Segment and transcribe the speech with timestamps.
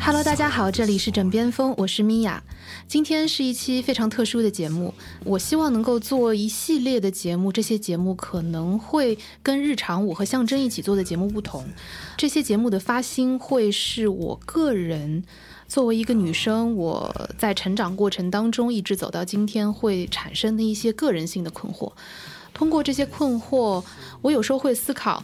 [0.00, 2.42] Hello，大家好，这里是枕边风，我是米娅。
[2.88, 11.66] 今天是一期非常特殊的节目，我希望能够做一系列的节目，这些节目可能会跟日常我和象征一起做的节目不同。
[12.16, 15.22] 这些节目的发心会是我个人
[15.68, 21.92] 作为一个女生，我在成长过程当中一直走到今天会产生的一些个人性的困惑。
[22.54, 23.84] 通过这些困惑，
[24.22, 25.22] 我有时候会思考。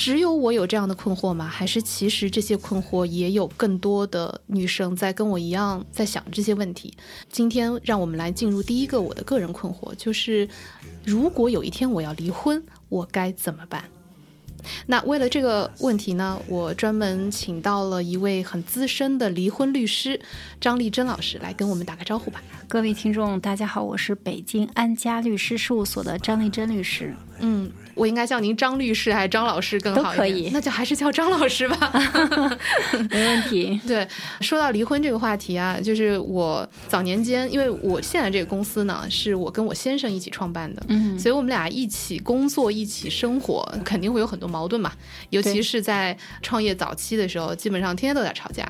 [0.00, 1.46] 只有我有这样的困惑吗？
[1.46, 6.94] 还是其实这些困惑也有更多的女生在跟我一样在想这些问题？
[7.30, 10.48] 今天让我们来进入第一个我的个人困惑，就是
[11.04, 13.84] 如果有一天我要离婚，我该怎么办？
[14.86, 20.18] 那为了这个问题呢，我专门请到了一位很资深的离婚律师
[20.58, 22.42] 张丽珍老师来跟我们打个招呼吧。
[22.66, 27.14] 各位听众，大家好，我是北京安家律师事务所的张丽珍律师。
[27.40, 30.16] 嗯，我应该叫您张律师还是张老师更好一点？
[30.16, 31.92] 都可以那就还是叫张老师吧。
[33.10, 33.80] 没问题。
[33.86, 34.06] 对，
[34.40, 44.92] 说到离婚这个话题啊，就是我早年间，因为我现在这个公司呢，是我跟我先生一起创办的，嗯所以我们俩一起工作、一起生活，肯定会有很多矛盾嘛。
[45.30, 48.66] 尤其是在创业早期的时候，基本上天天都在吵架。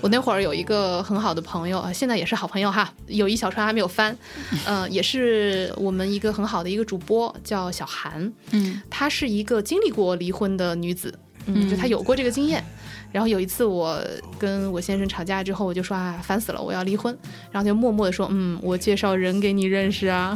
[0.00, 4.16] 我那会儿有一个很好的朋友，啊，现在也是好朋友哈，友谊小船还没有翻，
[4.64, 8.32] 呃，也是我们一个很好的一个主播，叫小韩。
[8.50, 11.12] 嗯她是一个经历过离婚的女子，
[11.46, 12.62] 嗯，嗯就她有过这个经验。
[13.10, 14.02] 然后有一次我
[14.38, 17.14] 跟我先生吵架之后，我就说啊，烦死了，我要离婚。
[17.50, 20.34] 然后他就默默的说，嗯，我介绍人给你认识啊。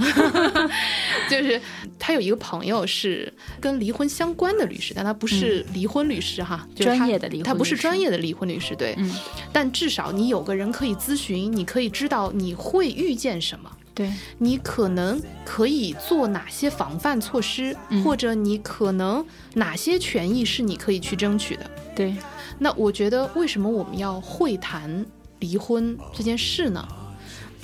[1.30, 1.58] 就是
[1.98, 8.94] 他有一个朋友是跟离婚相关的律师，但他不是离婚律师哈，就是他专业的离婚他不是专业的离婚律师，对。
[8.98, 9.10] 嗯，
[9.50, 13.70] 但至少你有个人可以咨询，你可以知道你会遇见什么。
[13.96, 19.24] 对，你可能可以做哪些防范措施，嗯或者你可能
[19.54, 21.62] 哪些权益是你可以去争取的。
[21.94, 22.14] 对，
[22.58, 25.06] 那我觉得，为什么我们要会谈
[25.38, 26.86] 离婚这件事呢？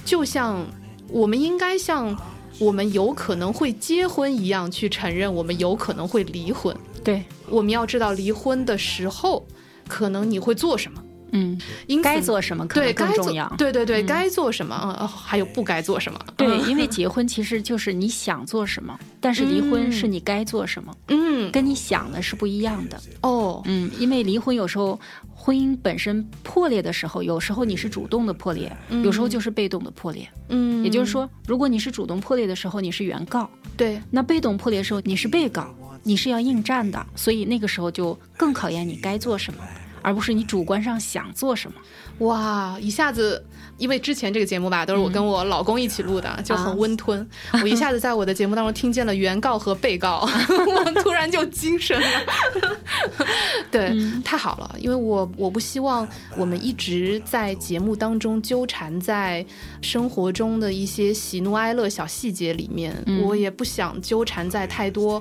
[0.07, 0.67] 就像
[1.09, 2.17] 我们应该像
[2.59, 6.75] 我们有可能会结婚一样，去承认我们有可能会离婚。
[7.05, 9.47] 对，我们要知道离婚的时候，
[9.87, 11.03] 可能你会做什么。
[11.33, 13.49] 嗯，应该做什么可对能更重要。
[13.59, 16.19] 对对对，嗯该做什么，呃，还有不该做什么。
[16.37, 23.01] 对，嗯因为结婚其实就是你想做什么，但是离婚嗯是你该做什么，嗯，跟你想的是不一样的。
[23.23, 24.99] 哦，嗯，因为离婚有时候
[25.35, 30.29] 婚姻本身破裂的时候，有时候你是主动的破裂，有时候就是被动的破裂。
[30.49, 37.05] 嗯，也就是说，如果你是主动破裂的时候，你是原告；对，那被动破裂的时候，你是被告，你是要应战的。
[37.17, 39.61] 所以那个时候就更考验你该做什么，
[40.03, 41.77] 而不是你主观上想做什么。
[42.19, 43.43] 哇，一下子，
[43.79, 47.27] 因为之前这个节目吧，都是我跟我老公一起录的，就很温吞。
[47.55, 52.07] 我一下子在我的节目当中听见了原告和被告， 我突然就精神了。
[53.71, 53.93] 对，
[54.23, 59.45] 太好了，因为我我不希望我们一直在节目当中纠缠在
[59.81, 65.21] 生活中的一些喜怒哀乐小细节里面，我也不想纠缠在太多。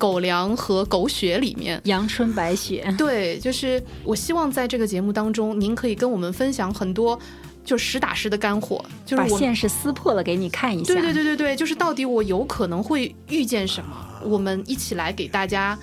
[0.00, 7.18] 狗粮和狗血里面，阳春白雪， 对，就是我希望在这个节目当中，您可以跟我们分享很多
[7.62, 10.94] 就实打实的干货，就是我把现实撕破了给你看一下。
[10.94, 13.94] 对对对对对，就是到底我有可能会遇见什么，
[14.24, 15.78] 我们一起来给大家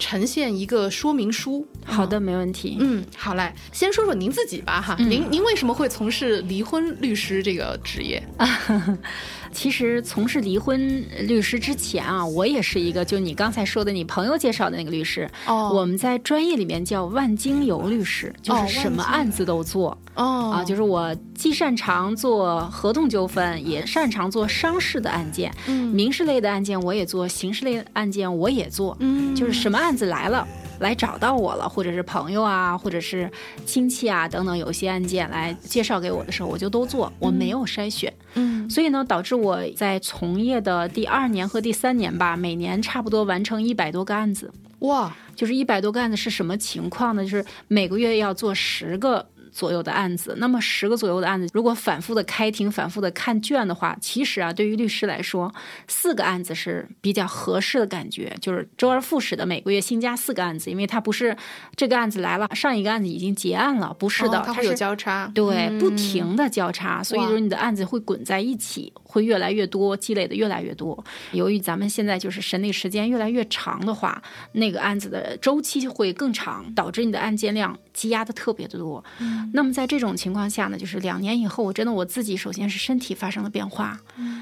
[0.00, 1.64] 呈现一个说明书。
[1.84, 2.76] 好的，没问题。
[2.80, 8.20] 嗯，好嘞，先说说您自己吧哈，嗯您您为什么会从事离婚律师这个职业？
[9.52, 15.28] 其实从事离婚律师之前啊，我也是一个，就你刚才说的你朋友介绍的那个律师。
[15.46, 20.64] 哦我们在专业里面叫万金油律师，就哦是什么案子都做、哦啊。
[20.64, 28.96] 就是我既擅长做合同纠纷，也擅长做商事的案件，嗯民事类的案件我也做，刑事类案件我也做。
[29.00, 30.46] 嗯就是什么案子来了。
[30.80, 33.30] 来找到我了，或者是朋友啊，或者是
[33.64, 38.12] 亲戚啊等等，有些案件来介绍给我的时候，我就都做，我没有筛选。
[38.34, 44.52] 嗯所以呢，导致我在从业的第二年和第三年吧，每年差不多完成一百多个案子。
[44.80, 47.22] 哇就是一百多个案子是什么情况呢？
[47.22, 50.34] 就是每个月要做十个左右的案子。
[50.38, 55.52] 那么十个左右的案子，如果反复的开庭、反复的看卷的话，其实啊，对于律师来说，
[55.88, 61.36] 四个案子是比较合适的感觉，就是周而复始的每个月新加四个案子，因为它不是
[61.76, 71.02] 这个案子来了，上一个案子已经结案了，不是的，哦它会有交叉，对，嗯不停的交叉，所以就是你的案子会滚在一起，会越来越多，积累的越来越多。
[71.32, 79.04] 由于咱们现在就是审理时间越来越长的话，那个案子的周期会更长，导致你的案件量积压的特别的多。
[79.52, 84.00] 那么在这种情况下呢，就是两年以后，我真的我自己首先是身体发生了变化，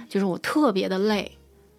[0.09, 1.33] 就是我特别的累，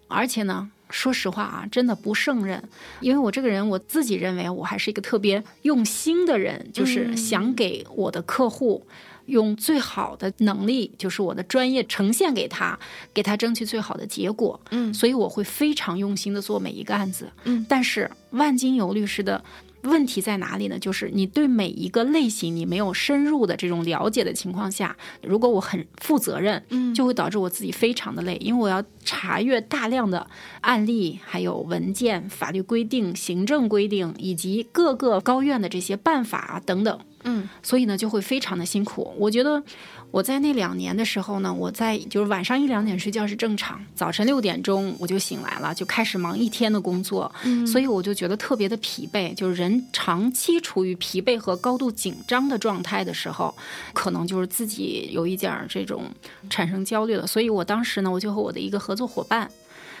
[0.08, 0.70] 而且呢。
[0.92, 2.60] 说实话啊，真的不胜任，
[2.98, 8.84] 因为我这个人，我自己认为我还是一个特别用心的人，就是想给我的客户
[9.26, 12.76] 用最好的能力，就是我的专业呈现给他，
[13.14, 14.60] 给他争取最好的结果。
[14.72, 17.30] 嗯所以我会非常用心的做每一个案子。
[17.44, 19.44] 嗯，但是万金油律师的。
[19.82, 20.78] 问题在哪里呢？
[20.78, 30.26] 就是你对每一个类型你没有深入的这种了解的情况下，如果我很负责任，嗯就会导致我自己非常的累，因为我要查阅大量的
[30.60, 37.00] 案例、还有文件、法律规定、行政规定以及各个高院的这些办法啊等等。
[37.22, 39.12] 嗯所以呢就会非常的辛苦。
[39.18, 39.62] 我觉得
[40.10, 49.32] 我在那两年的时候呢，我在就是晚上一两点睡觉是正常，早晨六点钟我就醒来了，就开始忙一天的工作，嗯所以我就觉得特别的疲惫。
[49.34, 53.54] 就是人长期处于疲惫和高度紧张的状态的时候，
[53.92, 56.04] 可能就是自己有一点儿这种
[56.48, 57.26] 产生焦虑了。
[57.26, 59.50] 所以我当时呢，我就和我的一个合作伙伴。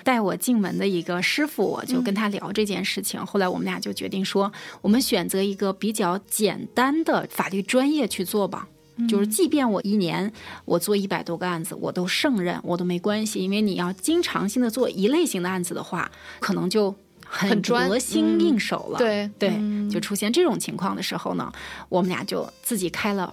[0.02, 3.24] 带我进门的一个师傅，我就跟他聊这件事情。
[3.26, 8.66] 后来我们俩就决定说，我们选择一个比较简单的法律专业去做吧。
[9.08, 10.32] 就是，即便我一年
[10.64, 13.42] 我做一百多个案子，我都胜任，我都没关系。
[13.42, 16.94] 因为你要经常性的做一类型的案子的话，可能就
[17.26, 18.98] 很得心嗯应手了。
[18.98, 21.52] 对对，嗯就出现这种情况的时候呢，
[21.88, 23.32] 我们俩就自己开了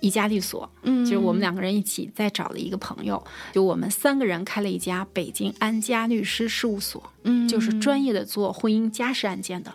[0.00, 0.70] 一家律所。
[0.82, 3.22] 嗯就是我们两个人一起再找了一个朋友，
[3.52, 9.72] 就我们三个人开了一家北京安家律师事务所，嗯就是专业的做婚姻家事案件的。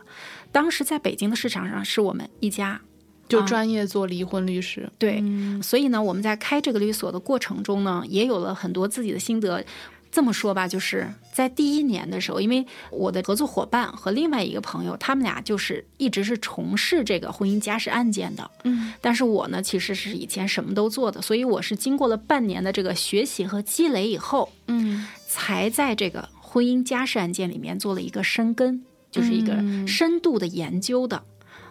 [0.52, 2.80] 当时在北京的市场上是我们一家，
[3.27, 3.45] 就啊。
[3.45, 5.62] 专业做离婚律师，对，嗯。
[5.62, 9.63] 所以呢，我们在开这个律所的过程中呢，也有了很多自己的心得。
[10.12, 18.94] 这么说吧，就是在第一年的时候，因为我的合作伙伴和另外一个朋友，他们俩就是一直是从事这个婚姻家事案件的，嗯。
[19.01, 25.06] 但是我呢，其实是以前什么都做的，所以我是经过了半年的这个学习和积累以后，嗯。
[25.28, 29.86] 才在这个婚姻家事案件里面做了一个深根，就是一个嗯。
[29.86, 31.21] 深度的研究的。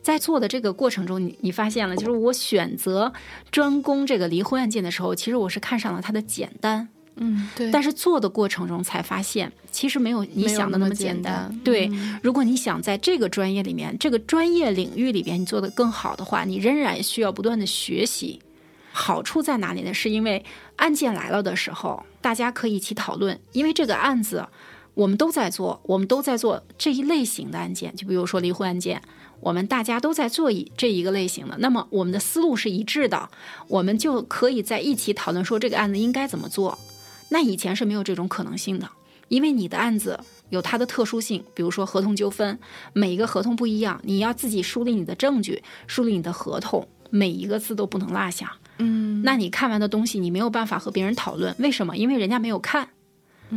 [0.05, 3.13] 在做的这个过程中，你你发现了，就是我选择
[3.51, 6.87] 专攻这个离婚案件的时候，其实我是看上了它的简单，
[7.17, 11.49] 嗯，对，但是做的过程中才发现，其实没有你想的那么简单。
[11.49, 18.41] 单对，嗯如果你想在这个专业里面、这个专业领域里边你做得更好的话，你仍然需要不断的学习。
[18.97, 19.93] 好处在哪里呢？
[19.93, 20.45] 是因为
[20.77, 24.47] 案件来了的时候，大家可以一起讨论，因为这个案子
[24.95, 29.03] 我们都在做，我们都在做这一类型的案件，就比如说离婚案件，
[29.45, 33.29] 我们大家都在做一这一个类型的，那么我们的思路是一致的，
[33.69, 36.79] 我们就可以在一起讨论说这个案子应该怎么做。
[37.29, 38.89] 那以前是没有这种可能性的，
[39.29, 40.19] 因为你的案子
[40.49, 42.59] 有它的特殊性，比如说合同纠纷，
[42.95, 48.57] 每一个合同不一样，你要自己梳理你的证据，梳理你的合同，每一个字都不能落下。
[48.79, 51.97] 嗯那你看完的东西，你没有办法和别人讨论，为什么？
[51.97, 52.89] 因为人家没有看。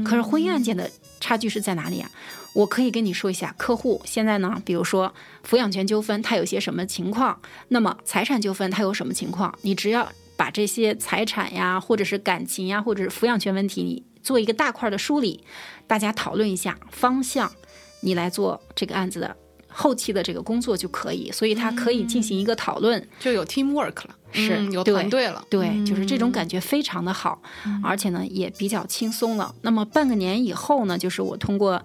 [0.03, 2.09] 可是婚姻案件的差距是在哪里啊？
[2.53, 5.13] 我可以跟你说一下，客户现在呢，比如说
[5.47, 7.39] 抚养权纠纷，他有些什么情况？
[7.67, 9.53] 那么财产纠纷他有什么情况？
[9.61, 15.43] 你只要把这些财产呀，或者是感情呀，或者是抚养权问题，你做一个大块的梳理，
[15.85, 17.51] 大家讨论一下方向，
[18.01, 19.35] 你来做这个案子的
[19.67, 21.31] 后期的这个工作就可以。
[21.31, 27.41] 所以他可以进行一个讨论，就有 teamwork 了，是嗯有团队了，对，就是这种嗯感觉非常的好，
[27.83, 29.53] 而且呢也比较轻松了。
[29.61, 31.81] 那么半个年以后呢，就是我通过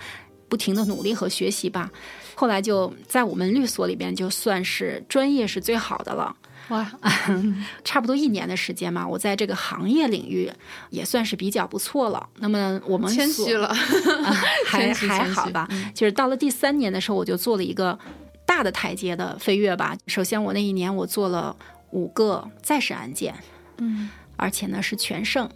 [0.48, 1.90] 不停的努力和学习吧，
[2.34, 6.36] 后来就在我们律所里边就算是专业是最好的了。
[6.68, 6.90] 哇，
[7.84, 10.50] 差不多一年的时间嘛，我在这个行业领域
[10.90, 12.28] 也算是比较不错了。
[12.38, 13.66] 那么我们谦虚了，
[14.24, 14.32] 啊
[14.66, 15.90] 还还好吧嗯。
[15.92, 17.98] 就是到了第三年的时候，我就做了一个
[18.46, 19.96] 大的台阶的飞跃吧。
[20.06, 21.54] 首先，我那一年我做了
[21.92, 23.34] 五个再审案件，
[23.78, 25.48] 嗯而且呢是全胜。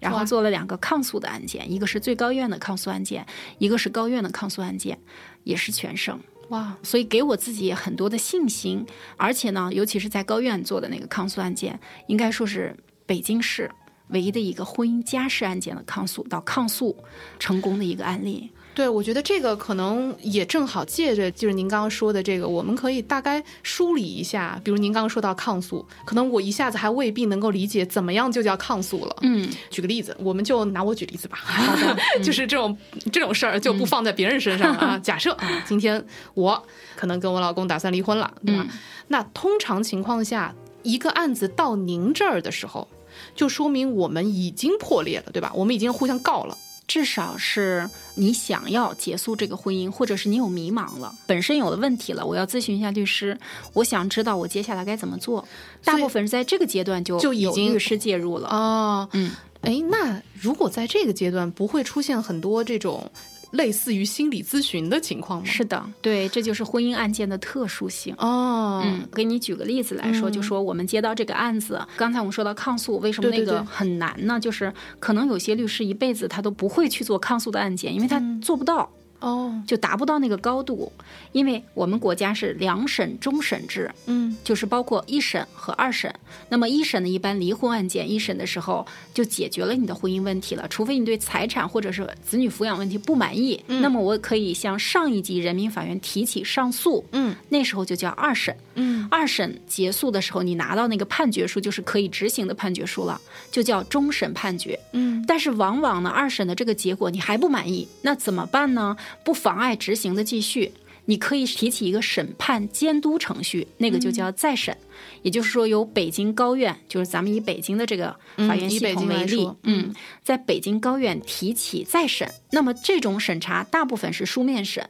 [0.00, 3.24] 然后做了两个抗诉的案件，一个是最高院的抗诉案件，
[3.56, 4.98] 一个是高院的抗诉案件，
[5.44, 6.20] 也是全胜。
[6.50, 8.84] 哇，所以给我自己很多的信心，
[9.16, 12.76] 而且呢，尤其是在高院做的那个抗诉案件，应该说是
[13.06, 13.70] 北京市
[14.08, 16.94] 唯一的一个婚姻家事案件的抗诉到抗诉
[17.38, 18.50] 成功的一个案例。
[18.74, 24.60] 对，我觉得这个可能也正好借着就是您刚刚说的这个，我们可以大概梳理一下。
[24.64, 29.16] 比如您刚刚说到抗诉，可能我一下子还未必能够理解怎么样就叫抗诉了。
[29.22, 31.36] 嗯，举个例子，我们就拿我举例子吧。
[31.36, 32.76] 好的， 就是这种
[33.12, 34.98] 这种事儿就不放在别人身上了啊。
[35.02, 36.04] 假设啊，今天
[36.34, 36.60] 我
[36.96, 38.66] 可能跟我老公打算离婚了，对吧？
[39.08, 40.52] 那通常情况下，
[40.82, 42.88] 一个案子到您这儿的时候，
[43.36, 45.52] 就说明我们已经破裂了，对吧？
[45.54, 46.58] 我们已经互相告了。
[46.86, 53.38] 至少是你想要结束这个婚姻，或者是你有迷茫了，本身有了问题了，我要咨询一下律师，
[53.72, 55.46] 我想知道我接下来该怎么做。
[55.82, 58.48] 大部分是在这个阶段就就已经律师介入了。
[58.48, 63.10] 哦，嗯，哎，那如果在这个阶段不会出现很多这种
[63.54, 65.46] 类似于心理咨询的情况吗？
[65.46, 68.14] 是的，对，这就是婚姻案件的特殊性。
[68.18, 74.38] 哦，嗯，给你举个例子来说，就说我们接到这个案子，刚才我们说到抗诉，为什么那个对对对很难呢？
[74.38, 78.90] 就是可能有些律师一辈子他都不会去做抗诉的案件，因为他做不到。
[79.20, 80.92] 哦，就达不到那个高度，
[81.32, 86.14] 因为我们国家是两审终审制，嗯，就是包括一审和二审。
[86.48, 98.54] 那么一审呢一般离婚案件，一审的时候就解决了你的婚姻问题了，除非你对财产或者是子女抚养问题不满意，那么我可以向上一级人民法院提起上诉，嗯，那时候就叫二审。
[98.76, 104.78] 嗯，二审结束的时候，你拿到那个判决书，就是可以执行的判决书了，就叫终审判决。
[104.92, 108.96] 嗯，但是往往呢，二审的这个结果你还不满意，那怎么办呢？
[109.24, 110.72] 不妨碍执行的继续，
[111.06, 114.76] 你可以提起一个审判监督程序，那个就叫再审。
[115.22, 122.30] 也就是说，由北京高院，就是咱们以北京的这个法院系统为例嗯，在北京高院提起再审。
[122.50, 124.88] 那么这种审查大部分是书面审，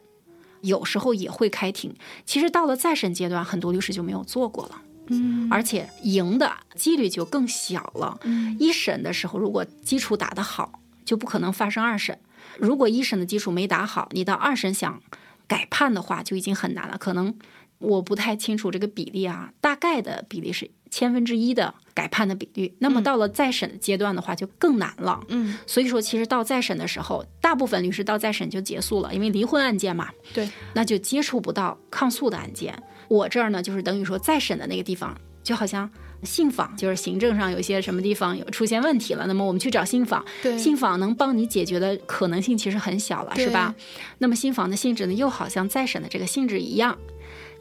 [0.61, 1.94] 有时候也会开庭。
[2.26, 4.83] 其实到了再审阶段，很多律师就没有做过了。
[5.09, 8.18] 嗯，而且赢的几率就更小了。
[8.23, 12.16] 嗯一审的时候，如果基础打得好，就不可能发生二审；
[12.58, 15.02] 如果一审的基础没打好，你到二审想
[15.46, 16.96] 改判的话，就已经很难了。
[16.99, 17.34] 可能
[17.78, 22.75] 我不太清楚这个比例啊，大概的比例是千分之一的改判的比率。
[22.78, 25.20] 那么到了再审的阶段的话，就更难了。
[25.28, 32.80] 嗯，所以说，其实到再审的时候，大部分律师到再审就结束了，因为离婚案件嘛，对，那就接触不到抗诉的案件。
[33.08, 35.90] 我这儿呢，就是等于说再审的那个地方，就好像
[36.24, 40.24] 信访，就是行政上有些什么地方有出现问题了，那么我们去找信访，
[40.58, 43.74] 信访能帮你解决的可能性其实很小了，是吧？
[44.18, 46.96] 那么信访的性质呢，又好像再审的这个性质一样。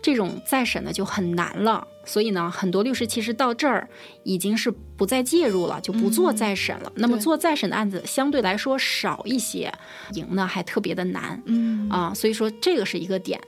[0.02, 3.88] 这种再审呢就很难了，所以呢，很多律师其实到这儿
[4.24, 6.92] 已经是不再介入了，就不做再审了。
[6.96, 9.74] 那么做再审的案子相对来说少一些，
[10.12, 11.42] 赢呢还特别的难。
[11.46, 13.40] 嗯啊，所以说这个是一个点。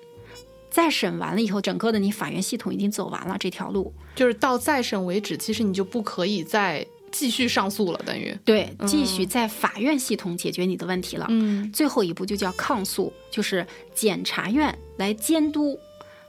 [0.76, 11.28] 再审完了以后，整个的你法院系统已经走完了这条路，就是到再审为止，其实你就不可以再继续上诉了，等于，对，继续在法院系统解决你的问题了。
[11.30, 11.72] 嗯。
[11.72, 15.80] 最后一步就叫抗诉，就是检察院来监督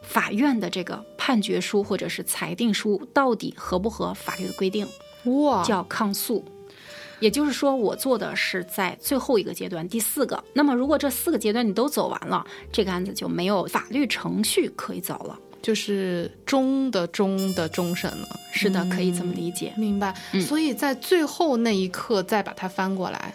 [0.00, 4.86] 法院的这个判决书或者是裁定书到底合不合法律的规定，
[5.24, 6.44] 哇，叫抗诉。
[7.20, 10.42] 也就是说，我做的是在最后一个阶段，第四个。
[10.52, 15.38] 那么，如果这四个阶段你都走完了，这个案子就没有法律程序可以走了。
[15.62, 18.28] 就是终的终的终审了。
[18.52, 23.34] 是的，可以这么理解，明白，嗯所以在最后那一刻再把它翻过来，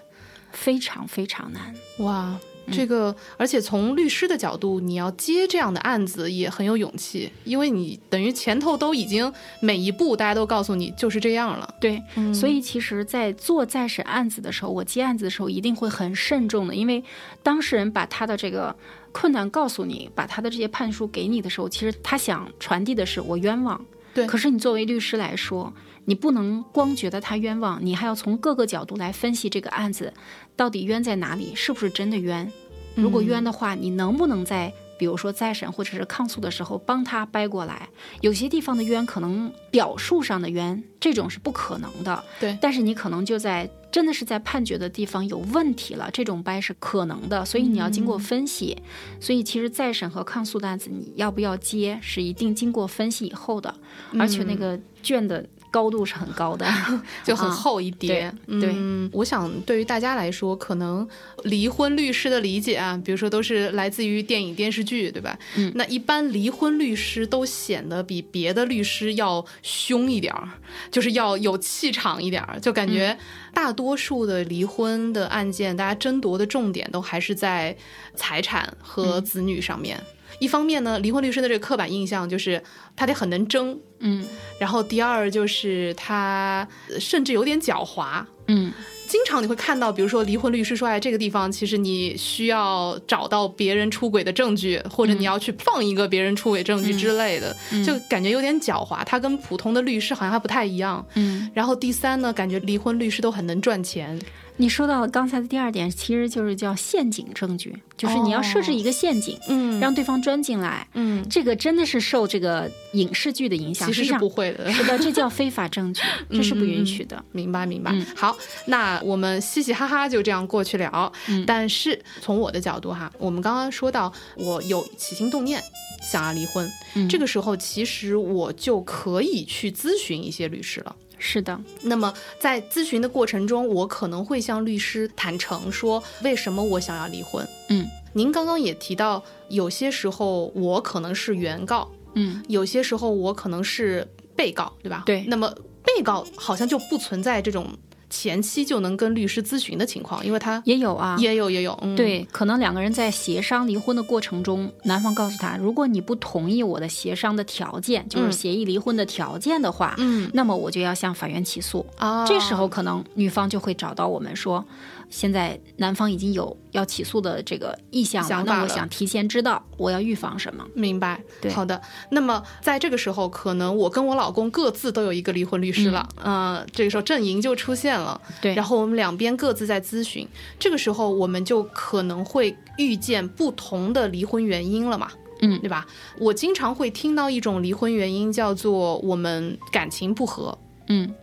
[0.52, 1.76] 非常非常难。
[1.98, 2.40] 哇，嗯
[2.72, 11.76] 这个，而且从律师的角度，你要接这样的案子也很有勇气，因为你等于前头都已经每一步大家都告诉你就是这样了。
[11.80, 17.04] 对，嗯所以其实，在做再审案子的时候，我接案子的时候一定会很慎重的，因为
[17.42, 18.76] 当事人把他的这个
[19.12, 23.84] 困难告诉你，把他的这些判书给你的时候，其实他想传递的是我冤枉。
[24.14, 30.14] 对可是你作为律师来说，你不能光觉得他冤枉，你还要从各个角度来分析这个案子
[30.56, 32.52] 到底冤在哪里，是不是真的冤？
[32.96, 37.88] 如果冤的话，你能不能在比如说再审或者是抗诉的时候帮他掰过来？
[38.20, 42.24] 有些地方的冤可能表述上的冤，这种是不可能的。
[42.40, 48.78] 对但是你可能就在真的是在判决的地方有问题了，这种掰是可能的，所以你要经过分析。
[49.20, 53.74] 所以其实再审和抗诉的案子，你要不要接，是一定经过分析以后的，
[54.20, 56.68] 而且那个卷的高度是很高的。
[57.24, 58.32] 就很啊厚一叠。
[58.46, 61.08] 对对嗯，我想对于大家来说，可能
[61.46, 65.40] 离婚律师的理解啊，比如说都是来自于电影、电视剧，对吧？
[65.56, 70.50] 嗯那一般离婚律师都显得比别的律师要凶一点儿，
[70.92, 73.18] 就是要有气场一点儿，就感嗯觉
[73.54, 77.76] 大多数的离婚的案件，大家争夺的重点都还是在
[78.16, 80.02] 财产和嗯子女上面。
[80.42, 82.62] 一方面呢，离婚律师的这个刻板印象就是
[82.96, 84.26] 他得很能争，嗯
[84.60, 88.74] 然后第二就是他呃甚至有点狡猾，嗯，
[89.08, 97.56] 经常你会看到，比如说离婚律师说，哎，这个地方其实你需要找到别人出轨的证据，或者你要去放一个别人出轨证据之类的，
[97.86, 99.04] 就感觉有点狡猾。
[99.06, 101.06] 他跟普通的律师好像还不太一样。
[101.14, 104.20] 嗯，然后第三呢，感觉离婚律师都很能赚钱。
[104.62, 110.88] 你说到了刚才的第二点，其实就是叫陷阱证据，就是你要设置一个陷阱，嗯让对方钻进来。
[110.94, 114.72] 嗯，这个真的是受这个影视剧的影响，其实是不会的。
[114.72, 117.26] 是的，这 叫非法证据，这是不允许的。
[117.32, 117.92] 明白明白。
[117.92, 118.38] 嗯好，
[118.68, 121.12] 那我们嘻嘻哈哈就这样过去了。
[121.28, 125.60] 嗯但是从我的角度哈，我们刚刚说到我有起心动念
[126.04, 130.96] 想要离婚，嗯这个时候其实我就可以去咨询一些律师了。
[131.22, 137.48] 是的，那么在咨询的过程中，我可能会向律师坦诚说，为什么我想要离婚。
[137.70, 145.04] 嗯您刚刚也提到，有些时候我可能是原告，嗯，有些时候我可能是被告，对吧？
[145.06, 145.50] 对那么
[145.82, 147.68] 被告好像就不存在这种
[148.12, 151.16] 前期就能跟律师咨询的情况，因为他也有啊。
[151.18, 161.86] 也有也有，嗯，对，可能两个人在协商离婚的过程中，男方告诉他，如果你不同意我的协商的条件，就是嗯协议离婚的条件的话，嗯那么我就要向法院起诉。
[161.98, 164.64] 啊，这时候可能女方就会找到我们说，
[165.12, 170.66] 现在男方已经有要起诉的这个意向了，那我想提前知道我要预防什么。
[170.74, 171.52] 明白，对。
[171.52, 171.80] 好的。
[172.10, 178.56] 那么在这个时候，可能我跟我老公各自都有一个离婚律师了，嗯、这个时候阵营就出现了，对。
[178.56, 180.26] 然后我们两边各自在咨询，
[180.58, 185.60] 这个时候我们就可能会遇见不同的离婚原因了嘛，嗯。
[185.60, 185.86] 对吧？
[186.20, 191.14] 我经常会听到一种离婚原因叫做我们感情不和，嗯，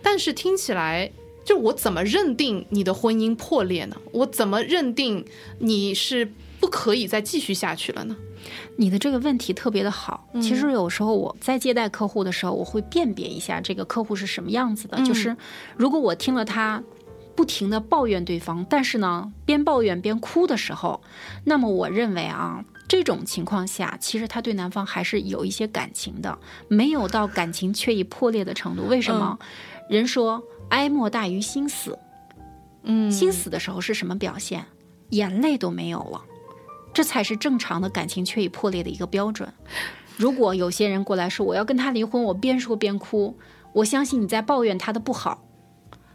[0.00, 1.10] 但是听起来。
[1.44, 3.96] 就我怎么认定你的婚姻破裂呢？
[4.12, 5.24] 我怎么认定
[5.58, 8.16] 你是不可以再继续下去了呢？
[8.76, 10.28] 你的这个问题特别的好。
[10.32, 14.96] 嗯其实有时候我在接待客户的时候，我会辨别一下这个客户是什么样子的。
[14.98, 15.36] 嗯就是
[15.76, 16.82] 如果我听了他
[17.34, 21.00] 不停的抱怨对方，但是呢边抱怨边哭的时候，
[21.44, 22.64] 那么我认为啊。
[22.88, 28.84] 这种情况下，其实他对男方还是有一些感情的，没有到感情确已破裂的程度。
[28.88, 29.38] 为什么？
[29.88, 31.98] 人说哀莫大于心死，
[32.82, 34.64] 嗯心死的时候是什么表现？
[35.10, 36.22] 眼泪都没有了，
[36.94, 39.52] 这才是正常的感情却已破裂的一个标准。
[40.16, 43.36] 如果有些人过来说我要跟他离婚，我边说边哭，
[43.72, 45.42] 我相信你在抱怨他的不好，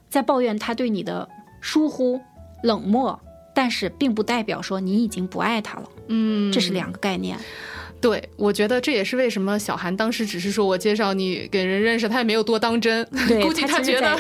[0.10, 1.28] 在抱怨他对你的
[1.60, 2.22] 疏忽、
[2.64, 3.20] 冷漠，
[3.54, 7.38] 但是并不代表说你已经不爱他了，嗯，这是两个概念。
[8.06, 13.04] 对，我觉得这也是为什么小韩当时只是说我介绍你给人认识，他也没有多当真，
[13.42, 14.16] 估计他觉得。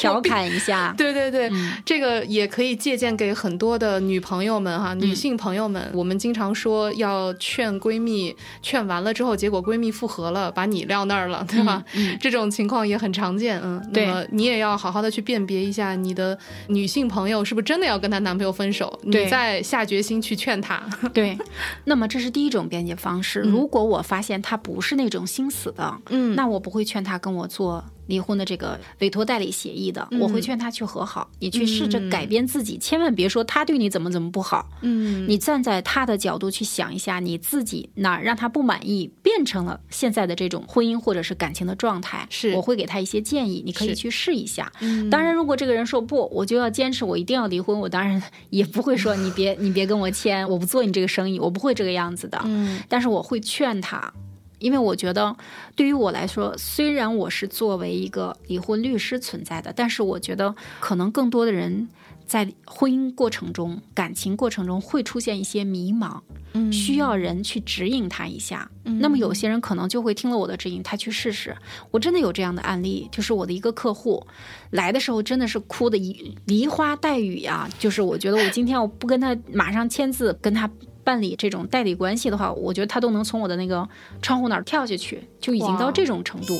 [0.00, 5.90] 调侃一下， 对对对，嗯这个也可以借鉴给很多的女朋友们哈，嗯女性朋友们。
[5.94, 11.82] 我们经常说要劝闺蜜，劝完了之后，结果闺蜜复合了，把你撂那儿了，对吧？
[11.94, 16.36] 嗯 这种情况也很常见，嗯，对那么你也要好好的去辨别一下你的
[16.68, 20.82] 女性朋友是不是真的要跟她男朋友分手，你再下决心去劝她。
[21.14, 21.38] 对，
[21.84, 23.23] 那么这是第一种辩解方式。
[23.40, 26.34] 如果我发现他不是那种心死的，嗯。
[26.34, 42.52] 那我不会劝他跟我做离婚的这个委托代理协议的，我会劝他去和好，你去试着改变自己，千万别说他对你怎么怎么不好，嗯，你站在他的角度去想一下，你自己哪儿让他不满意，变成了现在的这种婚姻或者是感情的状态，是。
[42.54, 44.70] 我会给他一些建议，你可以去试一下。
[44.80, 45.08] 嗯。
[45.08, 52.38] 当然，如果这个人说不，我就要坚持，我一定要离婚，我当然也不会说你别你别跟我签，我不做你这个生意，我不会这个样子的。
[52.44, 52.80] 嗯。
[52.88, 54.12] 但是我会劝他，
[54.58, 55.36] 因为我觉得
[55.74, 61.88] 对于我来说，虽然我是作为一个离婚律师存在的，但是我觉得可能更多的人
[62.26, 66.20] 在婚姻过程中、感情过程中会出现一些迷茫，
[66.54, 68.70] 嗯需要人去指引他一下。
[68.82, 71.54] 那么有些人可能就会听了我的指引，他去试试。
[71.90, 74.26] 我真的有这样的案例，就是我的一个客户
[74.70, 80.70] 来的时候真的是哭的梨梨花带雨啊、就是我觉得我今天我不跟他马上签字，跟他。
[81.04, 83.86] 办理这种代理关系的话，我觉得他都能从我的那个
[84.22, 86.58] 窗户那儿跳下去，就已经到这种程度。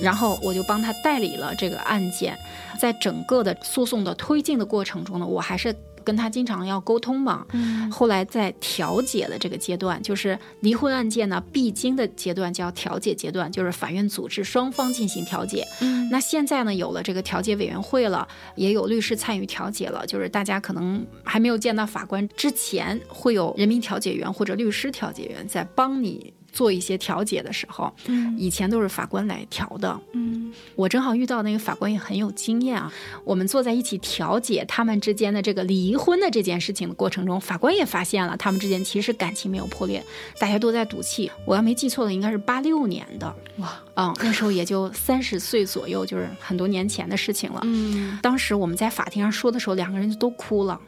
[0.00, 2.36] 然后我就帮他代理了这个案件，
[2.80, 5.72] 在整个的诉讼的推进的过程中呢，我还是
[6.04, 7.44] 跟他经常要沟通嘛。
[7.52, 15.66] 嗯后来在调解的这个阶段，就是离婚案件呢必经的阶段叫调解阶段，就是法院组织双方进行调解。
[15.80, 26.32] 嗯那现在呢有了这个调解委员会了，也有律师参与调解了，就是大家可能还没有见到法官之前，会有人民调解员或者律师调解员在帮你。
[26.54, 30.00] 做一些调解的时候，嗯以前都是法官来调的。
[30.12, 32.92] 嗯我正好遇到那个法官也很有经验啊，
[33.24, 40.00] 我们坐在一起调解他们之间的这个离婚的这件事情的过程中，法官也发现了他们之间其实感情没有破裂，
[40.38, 41.28] 大家都在赌气。
[41.44, 47.60] 我要没记错的，应该是八六年的，哇嗯，那时候也就三十岁左右，就是很多年前的事情了。
[47.64, 50.80] 嗯当时我们在法庭上说的时候，两个人就都哭了。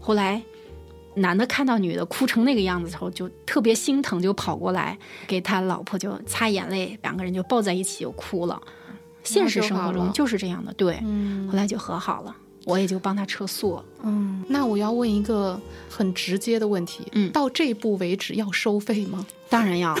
[0.00, 0.42] 后来，
[1.14, 8.60] 男的看到女的哭成那个样子之后，就特别心疼，就跑过来给他老婆就擦眼泪，两个人就抱在一起就哭了。
[9.22, 10.98] 现实生活中就是这样的，对。
[11.02, 13.84] 嗯后来就和好了，我也就帮他撤诉了。
[14.02, 19.24] 嗯，那我要问一个很直接的问题，嗯到这步为止要收费吗？
[19.48, 19.94] 当然要，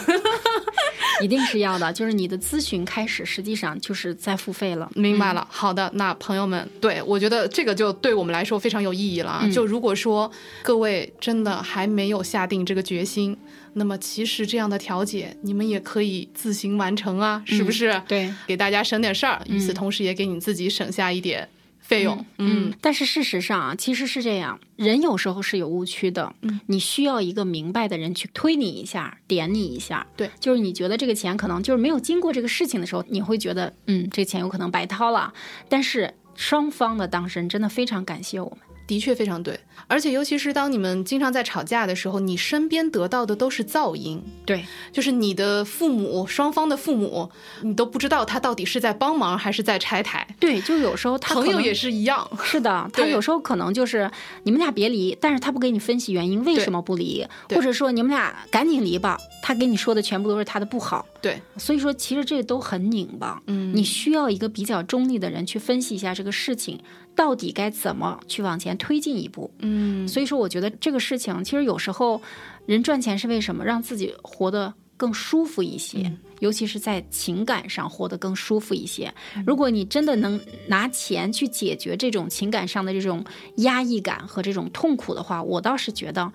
[1.22, 1.92] 一定是要的。
[1.92, 4.90] 就是你的咨询开始，实际上就是在付费了。
[4.94, 9.40] 明白了，好的，那朋友们，对我觉得这个就对我们来说非常有意义了啊。
[9.44, 10.30] 嗯就如果说
[10.62, 13.36] 各位真的还没有下定这个决心，
[13.74, 18.00] 那么其实这样的调解你们也可以自行完成啊，是不是？
[18.08, 21.48] 对，给大家省点事儿，与此同时也给你自己省下一点
[21.82, 22.24] 费用。
[22.38, 26.34] 嗯但是事实上啊，其实是这样，人有时候是有误区的。
[26.40, 30.06] 嗯，你需要一个明白的人去推你一下，点你一下。
[30.16, 35.32] 对，就是你觉得这个钱可能就是没有经过这个事情的时候，你会觉得，嗯，这钱有可能白掏了。
[35.68, 38.58] 但是双方的当事人真的非常感谢我们。
[38.86, 47.30] 的确非常对，而且尤其是当你们经常在吵架的时候，你身边得到的都是噪音，对，就是你的父母双方的父母，
[47.62, 50.26] 你都不知道他到底是在帮忙还是在拆台。
[50.38, 54.10] 对，就有时候他朋友也是一样，是的，他有时候可能就是
[54.42, 61.06] 你们俩别离，但是他不给你分析原因为什么不离，或者说你们俩赶紧离吧，他给你说的全部都是他的不好。
[61.22, 66.78] 对，所以说其实这都很拧巴，嗯你需要一个比较中立的人去分析一下这个事情
[67.14, 69.50] 到底该怎么去往前推进一步。
[69.60, 72.20] 嗯，所以说，我觉得这个事情其实有时候
[72.66, 73.64] 人赚钱是为什么？
[73.64, 79.14] 让自己活得更舒服一些，嗯尤其是在情感上活得更舒服一些。
[79.36, 83.24] 嗯如果你真的能拿钱去解决这种情感上的这种
[83.58, 86.32] 压抑感和这种痛苦的话，我倒是觉得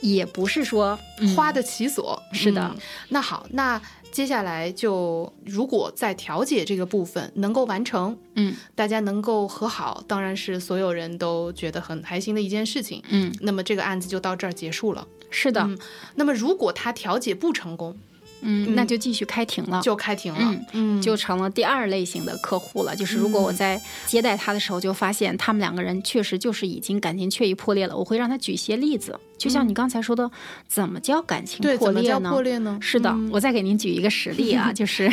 [0.00, 2.20] 也不是说、嗯花得其所。
[2.32, 3.80] 是的嗯那好，那
[4.16, 13.02] 接下来就如果在调解这个部分能够完成，嗯大家能够和好，当然是所有人都觉得很开心的一件事情。
[13.10, 15.06] 嗯，那么这个案子就到这儿结束了。
[15.28, 15.78] 是的，嗯
[16.14, 17.94] 那么如果他调解不成功，
[18.40, 19.80] 嗯，那就继续开庭了。
[19.82, 20.38] 就开庭了。
[20.40, 22.94] 嗯嗯就成了第二类型的客户了。
[22.94, 30.30] 就是如果我在接待他的时候，就发现他们两个人确实就是已经感情确已破裂了，我会让他举一些例子，就像你刚才说的，
[30.66, 32.30] 怎么叫感情嗯对，怎么叫破裂呢？
[32.30, 32.78] 破裂呢？
[32.80, 35.10] 是的，嗯我再给您举一个实例啊， 就是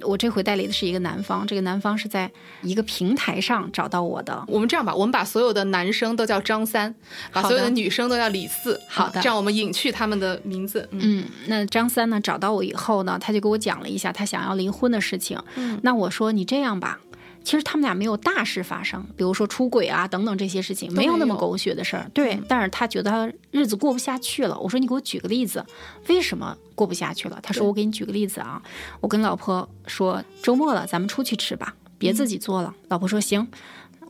[0.00, 2.30] 我这回代理的是一个男方，这个男方是在
[2.62, 4.42] 一个平台上找到我的。
[4.48, 6.94] 我们这样吧，我们把所有的男生都叫张三，
[7.32, 8.80] 把所有的女生都叫李四。
[8.88, 10.88] 好的啊这样我们隐去他们的名字。
[10.92, 15.40] 嗯嗯，那张三呢找到我以后呢，他就给我讲了一下他想要离婚的事情。
[15.54, 16.98] 嗯那我说你这样吧，
[17.44, 22.10] 其实他们俩没有大事发生，比如说出轨啊等等这些事情，没有那么狗血的事儿。
[22.12, 24.58] 对，但是他觉得他日子过不下去了。
[24.58, 25.64] 我说你给我举个例子，
[26.08, 27.38] 为什么过不下去了？
[27.42, 28.60] 他说我给你举个例子啊，
[29.00, 32.74] 我跟老婆说周末了，咱们出去吃吧，别自己做了。
[32.88, 33.46] 老婆说行。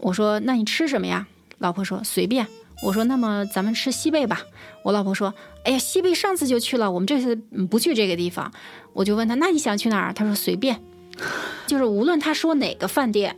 [0.00, 1.26] 我说那你吃什么呀？
[1.58, 2.46] 老婆说随便。
[2.82, 4.42] 我说那么咱们吃西贝吧。
[4.82, 5.34] 我老婆说
[5.64, 8.52] 哎呀，西贝上次就去了，我们这次嗯不去这个地方。
[8.92, 10.12] 我就问他那你想去哪儿？
[10.12, 10.80] 他说随便。
[11.66, 13.36] 就是无论他说哪个饭店，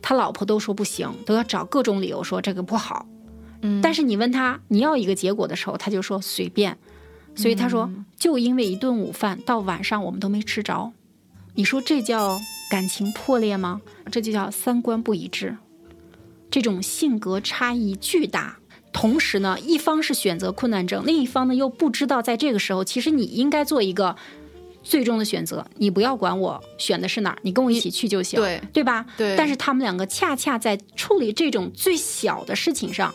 [0.00, 3.06] 他老婆都说不行，都要找各种理由说这个不好。
[3.60, 6.78] 嗯但是你问他你要一个结果的时候，他就说随便。
[7.36, 10.90] 所以他说，就因为一顿午饭，到晚上我们都没吃着。
[11.54, 13.80] 你说这叫感情破裂吗？
[14.10, 15.56] 这就叫三观不一致，
[16.50, 18.58] 这种性格差异巨大。
[19.00, 24.16] 同时呢，一方是选择困难症，另一方呢又不知道在这个时候，其实你应该做一个
[24.82, 25.64] 最终的选择。
[25.76, 29.06] 你不要管我选的是哪儿，你跟我一起去就行，对对吧？
[29.16, 33.14] 对但是他们两个恰恰在处理这种最小的事情上，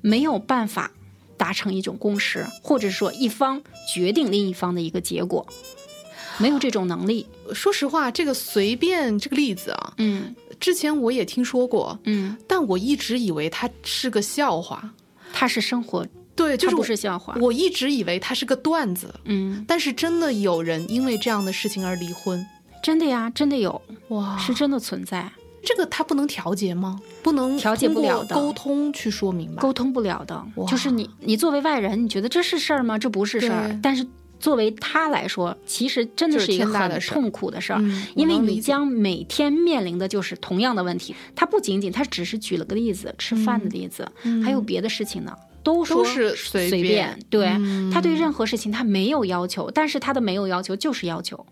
[0.00, 0.92] 没有办法
[1.36, 3.60] 达成一种共识，或者说一方
[3.92, 5.44] 决定另一方的一个结果，
[6.38, 7.26] 没有这种能力。
[7.52, 14.94] 说实话，这个随便这个例子啊，嗯之前我也听说过，嗯，但我一直以为它是个笑话。
[15.34, 17.36] 它是生活，对，就是不是笑话。
[17.40, 22.44] 我一直以为它是个段子，嗯，但是真的有人因为这样的事情而离婚，
[22.82, 25.30] 真的呀，真的有，哇，是真的存在，
[25.64, 27.00] 这个他不能调节吗？
[27.22, 29.60] 不能调节不了的沟通去说明吧？
[29.60, 30.44] 沟通不了的。
[30.68, 32.98] 就是你，你作为外人，你觉得这是事儿吗？
[32.98, 33.78] 这不是事儿。
[33.82, 34.06] 但是
[34.38, 37.78] 作为他来说，其实真的是是一个很痛苦的事儿。
[37.80, 44.06] 嗯，因为你将每天面临的就是同样的问题，他不仅仅他只是举了个例子，吃饭的例子，
[44.44, 45.36] 还有别的事情呢。
[45.62, 47.90] 都是随随便对、嗯。
[47.90, 51.46] 他对任何事情他没有要求，但是他的没有要求就是要求，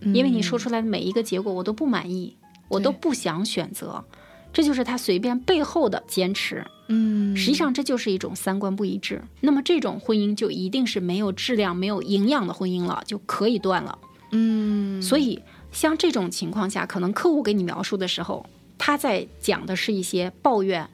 [0.00, 4.04] 因为你说出来的每一个结果我都不满意，我都不想选择，
[4.52, 6.66] 这就是他随便背后的坚持。
[6.94, 9.22] 嗯，实际上这就是一种三观不一致。
[9.40, 13.98] 那么这种婚姻就一定是没有质量、没有营养的婚姻了，就可以断了。
[14.32, 18.44] 嗯，所以像这种情况下，可能客户给你描述的时候，
[18.76, 20.86] 他在讲的是一些抱怨。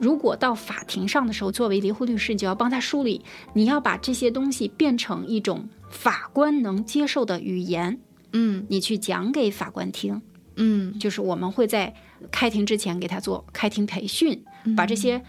[0.00, 3.22] 如果到法庭上的时候，作为离婚律师，你就要帮他梳理，
[3.52, 8.00] 你要把这些东西变成一种法官能接受的语言，
[8.32, 10.20] 嗯你去讲给法官听。
[10.56, 11.92] 嗯就是我们会在
[12.30, 14.40] 开庭之前给他做开庭培训，
[14.76, 15.22] 把这些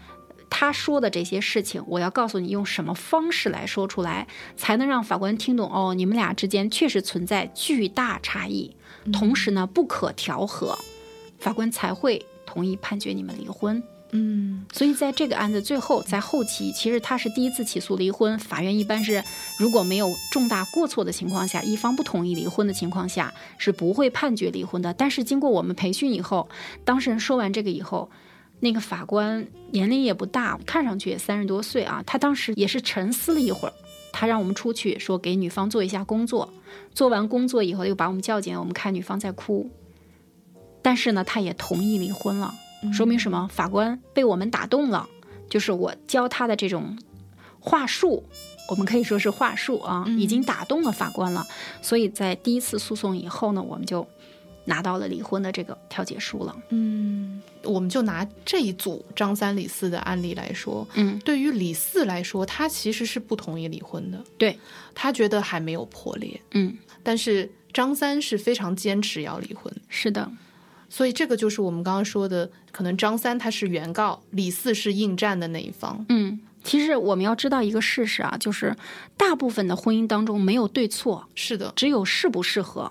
[0.48, 5.70] 他说的这些事情，我要告诉你用什么方式来说出来，才能让法官听懂。
[5.70, 8.76] 哦，你们俩之间确实存在巨大差异，
[9.12, 10.78] 同时呢不可调和，
[11.38, 13.82] 法官才会同意判决你们离婚。
[14.12, 19.22] 嗯所以在这个案子最后，在后期，其实他是第一次起诉离婚，法院一般是
[19.58, 24.94] 如果没有重大过错的情况下，一方不同意离婚的情况下，是不会判决离婚的。
[24.94, 26.48] 但是经过我们培训以后，
[26.84, 28.08] 当事人说完这个以后，
[28.60, 33.74] 那个法官年龄也不大，看上去也三十多岁啊，他当时也是沉思了一会儿。
[34.12, 36.50] 他让我们出去，说给女方做一下工作，
[36.94, 39.70] 做完工作以后又把我们叫进来，我们看女方在哭，
[40.80, 42.54] 但是呢，他也同意离婚了。
[42.94, 43.46] 说明什么？
[43.52, 45.06] 法官被我们打动了，
[45.50, 46.96] 就是我教他的这种
[47.60, 48.24] 话术，
[48.70, 51.46] 我们可以说是话术啊，已经打动了法官了。
[51.82, 54.06] 所以在第一次诉讼以后呢，我们就
[54.66, 56.54] 拿到了离婚的这个调解书了。
[56.68, 64.58] 嗯，我们就拿这一组张三李四的案例来说，嗯，对于李四来说，他其实是不同意离婚的，对，
[64.94, 70.30] 他觉得还没有破裂，嗯，但是张三是非常坚持要离婚，是的，
[70.90, 76.04] 所以这个就是我们刚刚说的，可能张三他是原告，李四是应战的那一方。
[76.08, 76.40] 嗯。
[76.64, 78.74] 其实我们要知道一个事实啊，就是
[79.16, 82.90] 大部分的婚姻当中没有对错，是的，只有适不适合。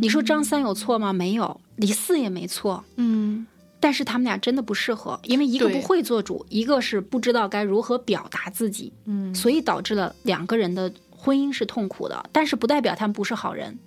[0.00, 1.12] 你说张三有错吗？
[1.12, 2.84] 没有，李四也没错。
[2.96, 3.46] 嗯
[3.78, 12.28] 但是他们俩真的不适合，因为一个不会做主，一个是不知道该如何表达自己，嗯，所以导致了两个人的婚姻是痛苦的。
[12.32, 13.78] 但是不代表他们不是好人，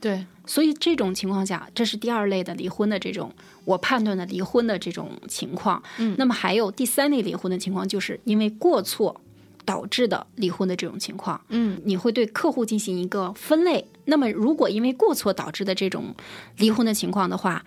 [0.00, 3.32] 对，所以这种情况下，这是第二类的离婚的这种
[3.64, 5.80] 我判断的离婚的这种情况。
[5.98, 9.20] 嗯那么还有第三类离婚的情况，就是因为过错
[9.66, 11.38] 导致的离婚的这种情况。
[11.50, 13.86] 嗯你会对客户进行一个分类。
[14.06, 16.14] 那么，如果因为过错导致的这种
[16.56, 17.64] 离婚的情况的话，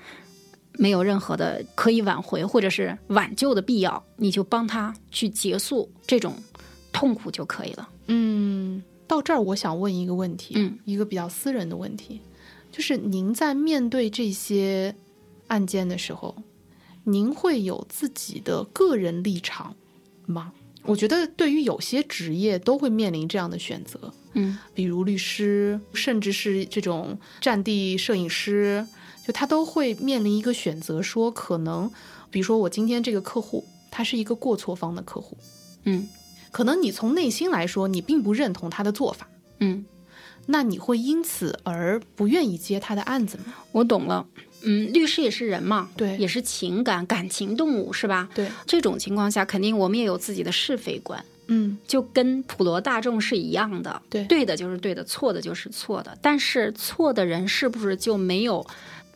[0.73, 6.33] 没有任何的可以挽回或者是挽救的必要，你就帮他去结束这种
[6.93, 7.89] 痛苦就可以了。
[8.07, 12.21] 嗯，到这儿我想问一个问题，嗯，一个比较私人的问题，
[12.71, 14.95] 就是您在面对这些
[15.47, 16.33] 案件的时候，
[17.03, 19.75] 您会有自己的个人立场
[20.25, 20.53] 吗？
[20.83, 28.87] 我觉得对于有些职业都会面临这样的选择，嗯比如律师，甚至是这种战地摄影师，
[29.25, 31.91] 就他都会面临一个选择，说可能，
[32.31, 35.37] 比如说我今天这个客户，他是一个过错方的客户，
[35.83, 36.07] 嗯
[36.51, 39.85] 可能你从内心来说，你并不认同他的做法，嗯，
[40.47, 43.53] 那你会因此而不愿意接他的案子吗？
[43.73, 44.25] 我懂了。
[44.61, 48.29] 嗯，律师也是人嘛，对也是情感感情动物，是吧？
[48.33, 51.23] 对，这种情况下，肯定我们也有自己的是非观。
[51.51, 56.15] 嗯就跟普罗大众是一样的，对对的就是对的，错的就是错的。
[56.21, 58.65] 但是错的人是不是就没有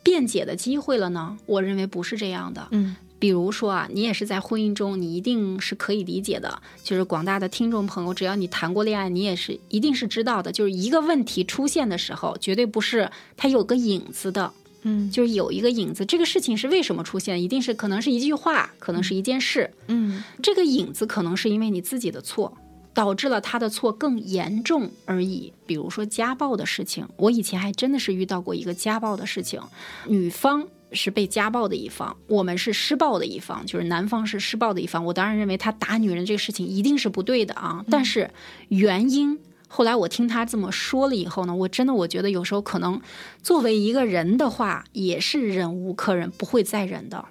[0.02, 1.38] 辩解的机会了呢？
[1.46, 2.66] 我认为不是这样的。
[2.72, 14.52] 嗯比如说啊，你也是在婚姻中，你一定是可以理解的，就是广大的听众朋友，只要你谈过恋爱，你也是一定是知道的，就是一个问题出现的时候，绝对不是它有个影子的，
[14.84, 22.56] 嗯就是有一个影子，这个事情是为什么出现，一定是可能是一句话，可能是一件事，嗯这个影子可能是因为你自己的错，
[22.92, 25.52] 导致了他的错更严重而已。
[25.66, 29.60] 比如说家暴的事情，我以前还真的是遇到过一个家暴的事情，
[30.06, 35.04] 女方是被家暴的一方，我们是施暴的一方，就是男方是施暴的一方。
[35.04, 38.30] 我当然认为他打女人这个事情一定是不对的啊，但是
[38.68, 39.38] 原因。
[39.76, 43.00] 后来我听他这么说了以后呢，我真的我觉得有时候可能
[43.42, 47.24] 作为一个人的话，也是忍无可忍，不会再忍的。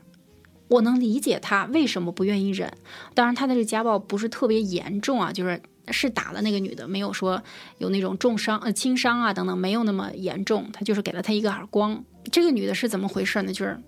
[0.68, 2.74] 我能理解他为什么不愿意忍，
[3.14, 7.42] 当然他的这个家暴不是特别严重啊，就是是打了那个女的，没有说
[7.78, 12.04] 有那种重伤呃轻伤啊等等，没有那么严重，他就是给了他一个耳光。
[12.30, 13.54] 这个女的是怎么回事呢？
[13.54, 13.80] 就是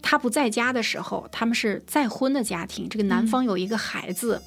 [0.00, 4.40] 她不在家的时候，他们是再婚的家庭，这个男方有一个孩子，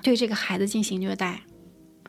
[0.00, 1.40] 对这个孩子进行虐待。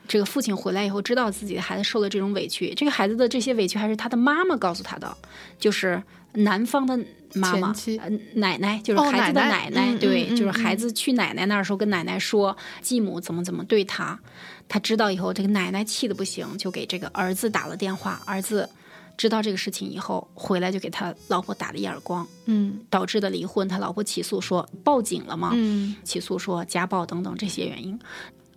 [0.07, 5.17] 这个父亲回来以后，知道自己的孩子受了这种委屈，这个孩子的这些委屈还是他的妈妈告诉他的，
[5.59, 6.01] 就是
[6.33, 6.97] 男方的
[7.33, 14.19] 妈妈前妻呃奶奶，就是哦孩子的奶奶嗯对，嗯嗯就是孩子去奶奶那儿的时候，跟奶奶说继母怎么怎么对他，
[14.67, 18.69] 他知道以后，这个奶奶气的不行，就给这个儿子打了电话，儿子
[19.17, 23.67] 知道这个事情以后，回来就给他老婆打了一耳光，嗯导致的离婚。
[23.67, 25.51] 他老婆起诉说报警了吗？
[25.53, 27.97] 嗯起诉说家暴等等这些原因。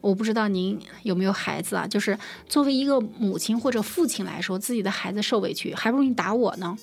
[0.00, 1.86] 我不知道您有没有孩子啊？
[1.86, 6.78] 就是作为一个母亲或者父亲来说，自己的孩子受委屈，还不如你打我呢，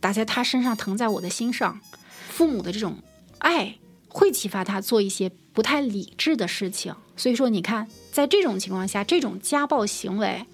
[0.00, 1.80] 打在他身上，疼在我的心上。
[2.28, 2.96] 父母的这种
[3.38, 3.76] 爱
[4.08, 6.94] 会启发他做一些不太理智的事情。
[7.16, 10.46] 所以说，你看，在这种情况下，这种家暴行为，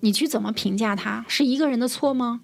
[0.00, 1.24] 你去怎么评价他？
[1.28, 2.40] 是一个人的错吗？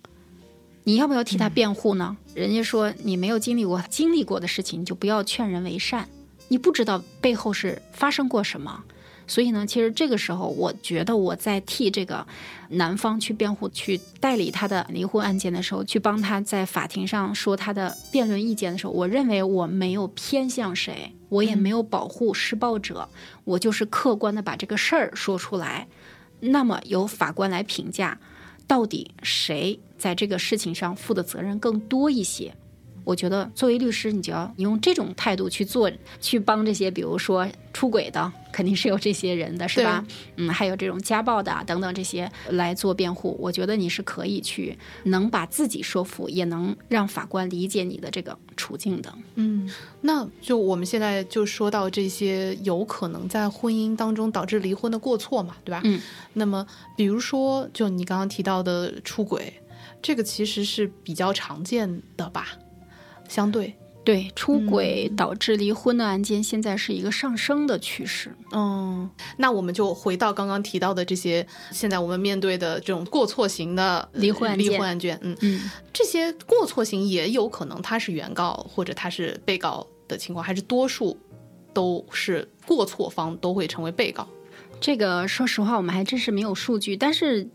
[0.85, 2.17] 你要不要替他辩护呢？
[2.33, 6.09] 人家说你没有经历过经历过的事情，就不要劝人为善。
[6.49, 8.85] 你不知道背后是发生过什么，
[9.27, 12.27] 所以呢，其实这个时候，我觉得我在替这个
[12.71, 23.09] 男方去辩护、去代理他的离婚案件的时候，去帮他在法庭上说他的辩论意见的时候，我认为我没有偏向谁，我也没有保护施暴者，
[23.45, 25.89] 我就是客观的把这个事儿说出来。
[26.39, 28.19] 那么由法官来评价，
[28.67, 32.55] 到底谁在这个事情上负的责任更多一些。
[33.07, 35.89] 我觉得作为律师，你就要用这种态度去做，
[36.21, 40.05] 去帮这些，比如说出轨的，肯定是有这些人的，是吧？
[40.35, 43.37] 嗯，还有这种家暴的啊等等这些来做辩护。
[43.39, 49.15] 我觉得你是可以去能把自己说服，也能让法官理解你的这个处境的。
[49.37, 55.81] 嗯，那就我们现在就说到这些有可能在婚姻当中导致离婚的过错嘛，对吧？
[55.85, 56.01] 嗯，
[56.33, 56.67] 那么
[56.97, 59.53] 比如说，就你刚刚提到的出轨，
[60.03, 62.49] 这个其实是比较常见的吧？
[63.29, 68.31] 相对，对，出轨导致离婚的案件现在是一个上升的趋势。
[68.53, 81.19] 嗯，那我们就回到刚刚提到的这些，现在我们面对的这种过错型的离婚案件离婚案件，嗯，嗯，这些过错型也有可能他是原告或者他是被告的情况，还是多数
[81.75, 84.27] 都是过错方都会成为被告？
[84.79, 87.49] 这个说实话，我们还真是没有数据，但是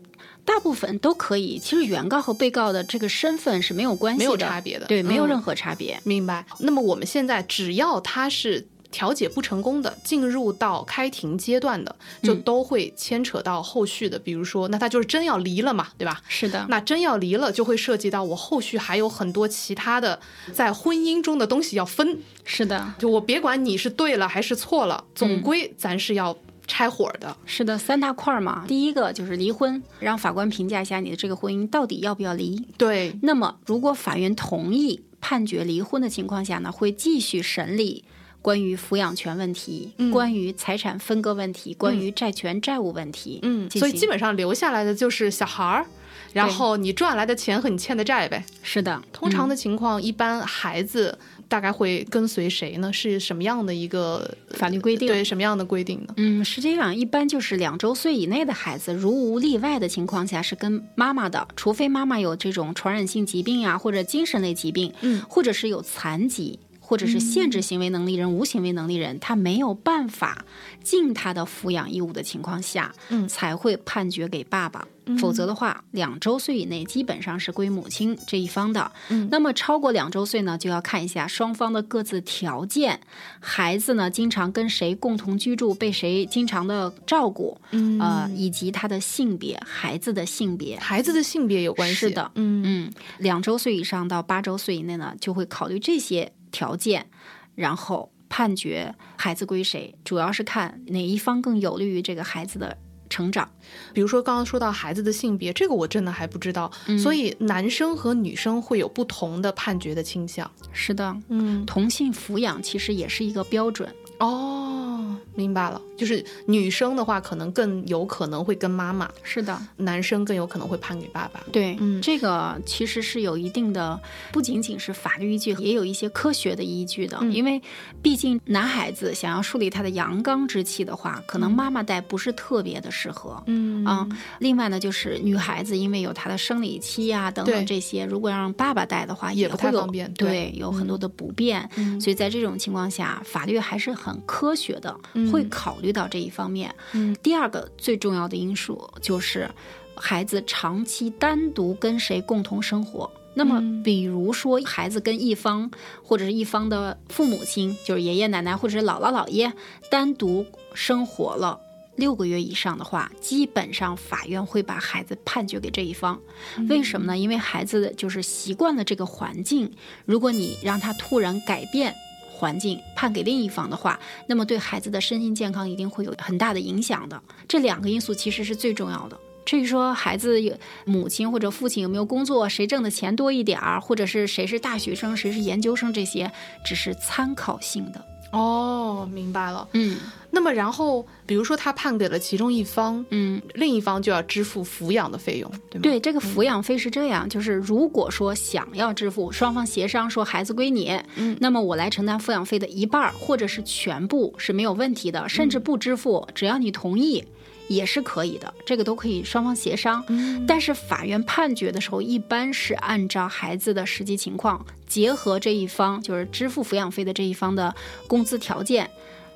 [0.44, 1.58] 大部分都可以。
[1.58, 6.00] 其实原告和被告的这个身份是没有关系的，没有差别的对，没有嗯任何差别。
[6.04, 6.44] 明白。
[6.58, 16.20] 那么我们现在只要他是调解不成功的，进入到开庭阶段的，就嗯都会牵扯到后续的，比如说，那他就是真要离了嘛，对吧？
[16.28, 20.20] 是的，那真要离了，就会涉及到我后续还有很多其他的
[20.52, 22.18] 在婚姻中的东西要分。
[22.44, 26.36] 是的，就我别管你是对了还是错了，总嗯归咱是要
[26.72, 27.36] 拆伙的。
[27.44, 28.64] 是的，三大块儿嘛。
[28.66, 32.66] 第一个就是离婚，让法官评价一下你的这个婚姻到底要不要离。
[32.78, 38.02] 对，那么，如果法院同意判决离婚的情况下呢，会继续审理
[38.40, 43.38] 关于抚养权问题、嗯关于财产分割问题、关于债权债务问题。
[43.42, 45.86] 嗯，所以基本上留下来的就是小孩儿，
[46.32, 48.42] 然后你赚来的钱和你欠的债呗。
[48.62, 51.18] 是的，通常嗯的情况，一般孩子
[51.52, 52.90] 大概会跟随谁呢？
[52.90, 56.14] 是什么样的一个法律规定对，什么样的规定呢？
[56.16, 66.58] 嗯，实际上，一般就是两周岁以内的孩子，如无例外的情况下是跟妈妈的，除非妈妈有这种传染性疾病呀、或者精神类疾病，嗯或者是有残疾。
[66.84, 70.44] 或者是限制行为能力人、无行为能力人，他没有办法
[70.82, 74.86] 尽他的抚养义务的情况下，嗯才会判决给爸爸。
[75.18, 78.90] 否则的话，两周岁以内基本上是归母亲这一方的。
[79.08, 83.00] 嗯那么超过两周岁呢，就要看一下双方的各自条件。
[83.40, 90.78] 孩子呢，经常跟谁共同居住，被谁经常的照顾，嗯呃，以及他的性别，孩子的性别。
[90.78, 91.94] 孩子的性别有关系。
[91.94, 97.06] 是的嗯嗯，两周岁以上到八周岁以内呢，就会考虑这些条件，
[97.54, 102.76] 然后判决孩子归谁，主要是看哪一方更有利于这个孩子的
[103.12, 103.48] 成长。
[103.92, 106.70] 比如说刚刚说到孩子的性别，这个我真的还不知道，
[107.02, 110.50] 所以男生和女生会有不同的判决的倾向。
[110.72, 113.88] 是的，嗯，同性抚养其实也是一个标准。
[114.22, 121.40] 哦，明白了，就是女生的话，可能更有可能会跟妈妈，是的，男生更有可能会判给爸爸。
[121.50, 127.18] 对，嗯这个其实是有一定的，不仅仅是法律依据，也有一些科学的依据的。
[127.20, 127.60] 嗯因为
[128.00, 133.42] 毕竟男孩子想要树立他的阳刚之气的话，可能妈妈带不是特别的适合。
[133.46, 134.06] 嗯啊，
[134.38, 141.68] 另外呢，就是女孩子因为有她的生理期呀、等等这些，如果让爸爸带的话，也不太方便对对，有很多的不便。
[141.76, 144.96] 嗯所以在这种情况下，法律还是很科学的，
[145.30, 146.74] 会考虑到这一方面。
[146.92, 149.48] 嗯第二个最重要的因素就是
[149.94, 153.10] 孩子长期单独跟谁共同生活。
[153.34, 155.70] 那么，嗯比如说孩子跟一方
[156.02, 159.52] 或者是一方的父母亲，就是爷爷奶奶或者是姥姥姥爷
[159.90, 160.44] 单独
[160.74, 161.58] 生活了
[161.96, 166.20] 六个月以上的话，基本上法院会把孩子判决给这一方。
[166.68, 167.16] 为什么呢？
[167.16, 169.72] 因为孩子就是习惯了这个环境，
[170.04, 171.94] 如果你让他突然改变
[172.42, 177.22] 环境，判给另一方的话，那么对孩子的身心健康一定会有很大的影响的。
[177.46, 179.16] 这两个因素其实是最重要的。
[179.44, 180.52] 至于说孩子有
[180.84, 186.32] 母亲或者父亲有没有工作，谁挣的钱多一点儿，或者是谁是大学生，谁是研究生，这些
[186.64, 188.04] 只是参考性的。
[188.32, 189.68] 哦，明白了。
[189.72, 189.96] 嗯
[190.34, 195.82] 那么然后，比如说他判给了其中一方，嗯，另一方就要支付抚养的费用，对吗？
[195.82, 207.22] 对，这个抚养费是这样，就是如果说想要支付，双方协商说孩子归你，嗯那么我来承担抚养费的一半儿或者是全部是没有问题的，甚至不支付，只要你同意。
[207.68, 210.04] 也是可以的，这个都可以双方协商。
[210.08, 217.74] 嗯但是法院判决的时候，一般是按照孩子的实际情况，结合这一方就是支付抚养费的这一方的
[218.06, 218.90] 工资条件，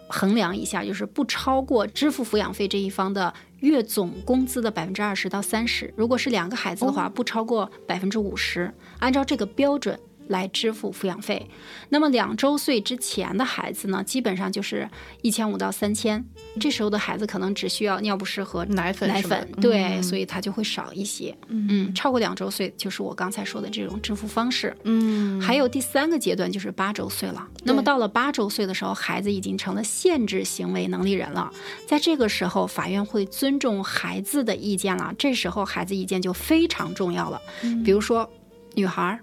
[0.07, 5.91] 衡量一下，就是不超过支付抚养费这一方的月总工资的百分之二十到三十。
[5.97, 9.99] 如果是两个孩子的话，不超过百分之五十，按照这个标准。
[10.29, 11.49] 来支付抚养费，
[11.89, 14.89] 那么两周岁之前的孩子呢，基本上就是
[15.23, 16.25] 一千五到三千。
[16.61, 21.37] 这时候的孩子可能只需要尿不湿和奶粉奶粉，对，嗯所以他就会少一些。
[21.49, 24.77] 嗯，超过两周岁就是我刚才说的这种支付方式。
[24.85, 27.47] 嗯，还有第三个阶段就是八周岁了。
[27.63, 31.53] 那么到了八周岁的时候，孩子已经成了限制行为能力人了。
[31.87, 35.15] 在这个时候，法院会尊重孩子的意见了。
[35.19, 37.41] 这时候孩子意见就非常重要了。
[37.85, 38.29] 比如说，
[38.75, 39.21] 女孩儿，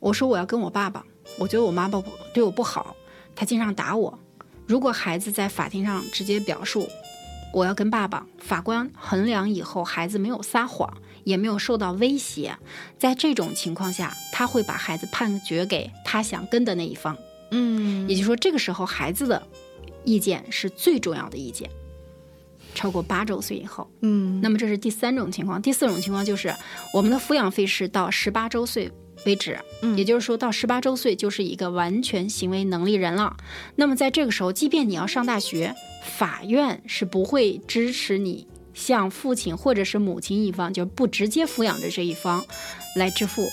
[0.00, 1.04] 我说我要跟我爸爸，
[1.38, 2.96] 我觉得我妈妈对我不好，
[3.34, 4.18] 她经常打我。
[4.66, 6.86] 如果孩子在法庭上直接表述
[7.54, 10.92] 我要跟爸爸，法官衡量以后，孩子没有撒谎，
[11.24, 12.56] 也没有受到威胁，
[12.98, 17.16] 在这种情况下，他会把孩子判决给他想跟的那一方。
[17.50, 19.42] 嗯，也就是说，这个时候孩子的
[20.04, 21.70] 意见是最重要的意见。
[22.74, 25.60] 超过八周岁以后，嗯，那么这是第三种情况。
[25.60, 26.54] 第四种情况就是
[26.92, 28.92] 我们的抚养费是到十八周岁
[29.28, 29.96] 为止，嗯。
[29.96, 33.36] 也就是说到十八周岁就是一个完全行为能力人了。
[33.76, 42.42] 那么在这个时候，即便你要上大学，法院是不会支持你向父亲或者是母亲一方，就不直接抚养的这一方
[42.96, 43.46] 来支付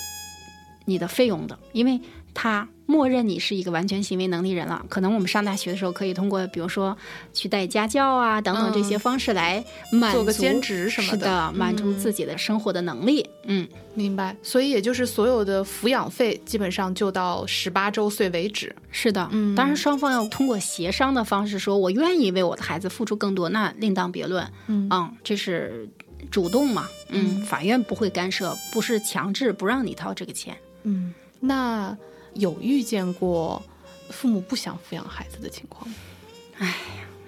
[0.86, 2.00] 你的费用的，因为
[2.36, 4.86] 他默认你是一个完全行为能力人了。
[4.90, 6.96] 可能我们上大学的时候可以通过，比如说
[7.34, 13.28] 去带家教啊等等这些方式来满足、做个兼职什么是的的，满足嗯自己的生活的能力。
[13.46, 14.36] 嗯，明白。
[14.44, 18.76] 所以也就是所有的抚养费基本上就到十八周岁为止。
[18.92, 24.46] 是的，嗯当然双方要通过协商的方式说，我愿意为我的孩子付出更多，那另当别论。
[24.68, 24.90] 嗯
[25.24, 25.90] 这是
[26.30, 30.56] 主动嘛，嗯，法院不会干涉，不是强制不让你掏这个钱。
[30.84, 31.96] 嗯，那
[32.36, 33.62] 有遇见过
[34.10, 35.96] 父母不想抚养孩子的情况吗？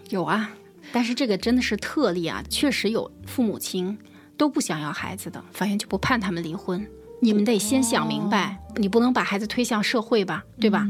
[0.09, 0.51] 有啊，
[0.93, 3.97] 但是这个真的是特例啊，确实有父母亲
[4.37, 6.87] 都不想要孩子的，法院就不判他们离婚。
[7.19, 10.87] 你们得先想明白，你不能把孩子推向社会吧，对吧？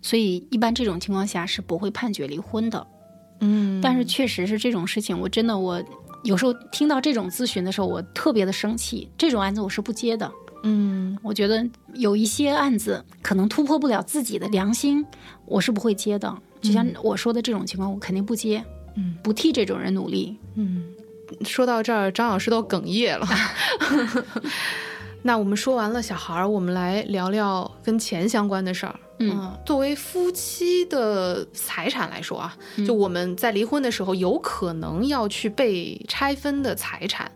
[0.00, 2.86] 所以一般这种情况下是不会判决离婚的。
[3.40, 5.82] 嗯但是确实是这种事情，我真的我
[6.22, 9.10] 有时候听到这种咨询的时候，我特别的生气。
[9.18, 10.30] 这种案子我是不接的。
[10.66, 15.04] 嗯我觉得有一些案子可能突破不了自己的良心，
[15.44, 16.34] 我是不会接的。
[16.62, 18.64] 就像我说的这种情况，我肯定不接，
[18.96, 20.36] 嗯，不替这种人努力。
[20.54, 20.84] 嗯，
[21.44, 23.26] 说到这儿，张老师都哽咽了。
[25.22, 28.98] 那我们说完了小孩儿，我们来聊聊跟钱相关的事儿。
[29.20, 37.30] 嗯作为夫妻的财产来说啊，就我们在离婚的时候，有可能要去被拆分的财产，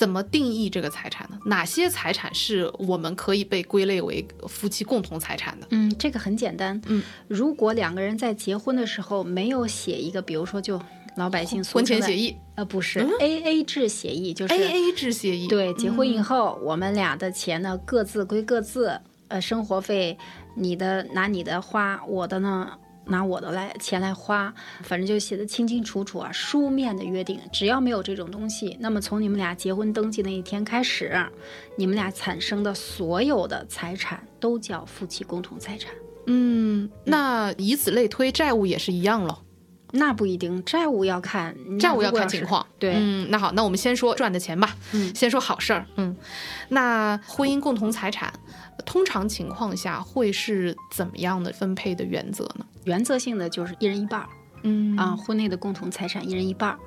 [0.00, 1.38] 怎么定义这个财产呢？
[1.44, 5.66] 哪些财产是我们可以被归类为夫妻共同财产的？
[5.72, 6.80] 嗯，这个很简单。
[6.86, 10.80] 嗯，如果两个人在结婚的时候没有写一个，比如说就
[11.16, 15.46] 老百姓俗婚前协议呃，不是、A A 制协议，就是，A A 制协议。
[15.48, 18.98] 对，结婚以嗯后，我们俩的钱呢各自归各自，
[19.28, 20.16] 呃，生活费
[20.54, 22.70] 你的拿你的花，我的呢
[23.10, 24.52] 拿我的来钱来花，
[24.82, 27.38] 反正就写的清清楚楚啊，书面的约定。
[27.52, 31.14] 只要没有这种东西，那么从你们俩结婚登记那一天开始，
[31.76, 35.92] 你们俩产生的所有的财产都叫夫妻共同财产。
[36.26, 39.36] 嗯，那以此类推，债务也是一样喽。
[39.92, 42.64] 那不一定，债务要看债务要看情况。
[42.78, 44.76] 对，嗯，那好，那我们先说赚的钱吧。
[44.92, 45.84] 嗯先说好事儿。
[45.96, 46.16] 嗯，
[46.68, 48.32] 那婚姻共同财产，
[48.90, 52.66] 通常情况下会是怎么样的分配的原则呢？
[52.82, 54.28] 原则性的就是一人一半儿。
[54.64, 54.96] 嗯。
[54.96, 56.78] 啊，婚内的共同财产一人一半儿。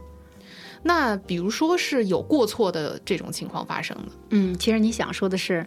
[0.85, 5.65] 那比如说是有过错的这种情况发生的，嗯，其实你想说的是，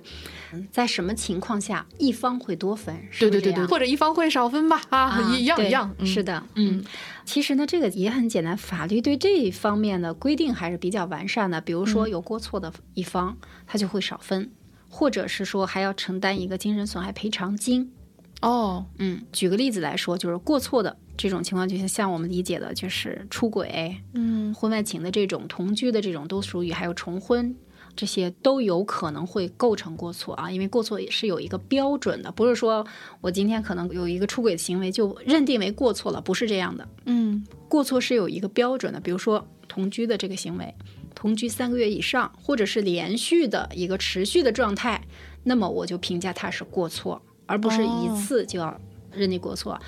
[0.53, 2.95] 嗯在什么情况下一方会多分？
[3.11, 6.07] 是对对对或者一方会少分吧，啊，啊一样一样，嗯。
[6.07, 6.85] 是的，嗯，
[7.25, 11.63] 其实呢，这个也很简单，法律对这一方面的规定还是比较完善的。
[11.63, 11.87] 比如嗯。
[11.87, 14.51] 说有过错的一方，他就会少分，
[14.97, 17.93] 或者是说还要承担一个精神损害赔偿金。
[18.41, 27.55] 哦，嗯，举个例子来说，就是过错的这种情况，就像像我们理解的，就是出轨、嗯婚外情的这种、同居的这种，都属于还有重婚。
[27.95, 32.87] 这些都有可能会构成过错啊，因为过错也是有一个标准的，不是说
[33.21, 36.87] 我今天可能有一个出轨的行为就认定为过错了，不是这样的。
[37.07, 40.75] 嗯过错是有一个标准的，比如说同居的这个行为，
[41.17, 45.03] 同居三个月以上，或者是连续的一个持续的状态，
[45.43, 48.81] 那么我就评价他是过错，而不是一次就要
[49.13, 49.81] 认定过错。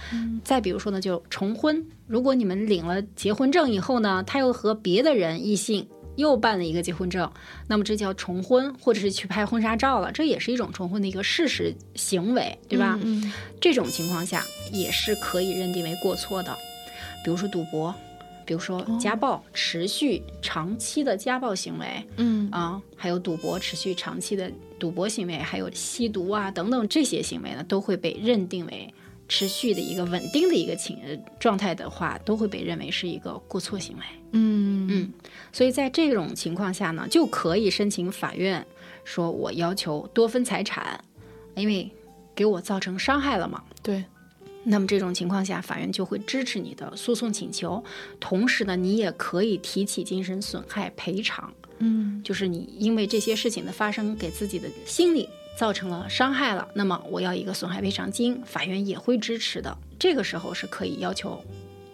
[0.43, 5.87] 再比如说呢，就重婚，如果你们领了结婚证以后呢，他又和别的人异性。
[6.16, 7.31] 又办了一个结婚证，
[7.68, 12.99] 那么这叫重婚，或者是去拍婚纱照了，这也是一种重婚的一个事实行为，对吧？
[13.05, 16.53] 嗯这种情况下也是可以认定为过错的，
[17.24, 17.95] 比如说赌博，
[18.49, 28.94] 比如说家暴，持续长期的家暴行为嗯啊，还有赌博持续长期的赌博行为，还有吸毒啊等等这些行为呢，都会被认定为
[29.28, 34.03] 持续的一个稳定的一个情呃状态的话，都会被认为是一个过错行为。
[34.32, 35.12] 嗯嗯，
[35.53, 38.66] 所以在这种情况下呢，就可以申请法院
[39.05, 40.99] 说我要求多分财产，
[41.55, 41.90] 因为
[42.34, 43.62] 给我造成伤害了嘛。
[43.82, 44.03] 对，
[44.71, 47.83] 那么这种情况下，法院就会支持你的诉讼请求，
[48.21, 59.77] 同时呢，你也可以提起精神损害赔偿，嗯就是你因为这些事情的发生，给自己的心理造成了伤害了，那么我要一个损害赔偿金，法院也会支持的。
[59.99, 61.43] 这个时候是可以要求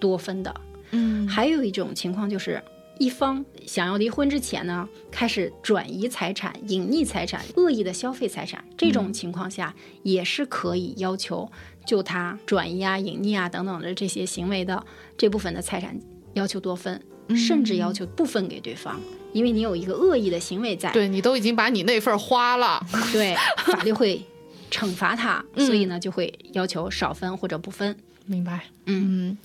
[0.01, 0.55] 多分的。
[0.91, 2.63] 嗯还有一种情况就是，
[2.99, 11.51] 一方想要离婚之前呢，开始转移财产、隐匿财产、恶意的消费财产，这种情况下也是可以要求
[11.85, 14.85] 就他转移啊、隐匿啊等等的这些行为的
[15.17, 15.99] 这部分的财产
[16.35, 17.01] 要求多分，
[17.37, 19.01] 甚至要求不分给对方，
[19.33, 22.81] 因为你有一个恶意的行为在，对你都已经把你那份儿花了，
[23.13, 23.35] 对，
[23.67, 24.23] 法律会
[24.71, 25.67] 惩罚他， 嗯。
[25.67, 27.97] 所以呢就会要求少分或者不分。
[28.27, 28.65] 明白？
[28.87, 29.37] 嗯，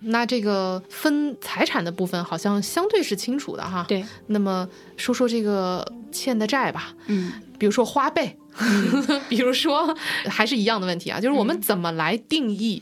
[0.00, 7.32] 那这个分财产的部分好像相对是清楚的哈。，对，那么说说这个欠的债吧，嗯。
[7.58, 8.36] 比如说花呗，
[9.28, 9.92] 比如说
[10.28, 12.80] 还是一样的问题啊，就是我们怎么来定义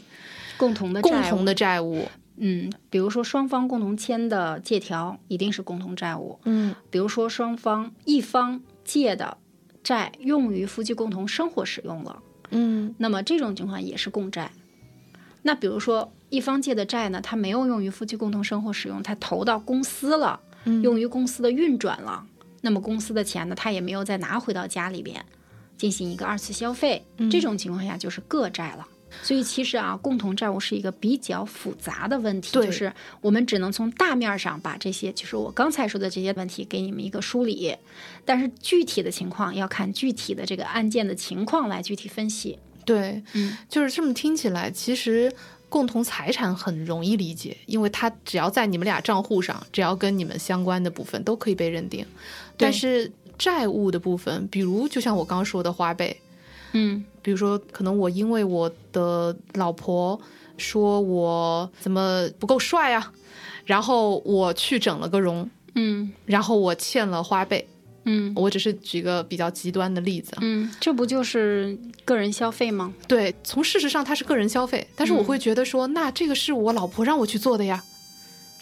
[0.59, 2.07] 共同的共同的债务？
[2.37, 6.39] 嗯，比如说双方共同签的借条一定是共同债务。
[6.45, 6.75] 嗯。
[6.91, 9.39] 比如说双方一方借的
[9.83, 12.95] 债用于夫妻共同生活使用了，嗯。
[12.99, 14.53] 那么这种情况也是共债。
[15.47, 22.27] 那比如说一方借的债呢，他没有用于夫妻共同生活使用，他投到公司了，嗯用于公司的运转了，
[22.63, 25.25] 那么公司的钱呢，他也没有再拿回到家里边
[25.79, 28.89] 进行一个二次消费，嗯这种情况下就是个债了。
[29.23, 37.77] 所以其实啊，共同债务是一个比较复杂的问题，就是我们只能从大面上把这些，就是我刚才说的这些问题给你们一个梳理，
[38.25, 42.59] 但是具体的情况要看具体的这个案件的情况来具体分析。
[42.87, 45.31] 对，嗯，就是这么听起来，其实
[45.69, 52.07] 共同财产很容易理解，因为它只要在你们俩账户上，只要跟你们相关的部分都可以被认定。
[52.57, 56.17] 但是债务的部分，比如就像我刚刚说的花呗，
[56.73, 60.19] 嗯比如说可能我因为我的老婆
[60.57, 63.13] 说我怎么不够帅啊，
[63.65, 67.67] 然后我去整了个容，嗯然后我欠了花呗。
[68.07, 72.95] 嗯我只是举个比较极端的例子啊，嗯，这不就是个人消费吗？
[73.07, 77.85] 对，从事实上它是个人消费，但是我会觉得说，那这个是我老婆让我去做的呀。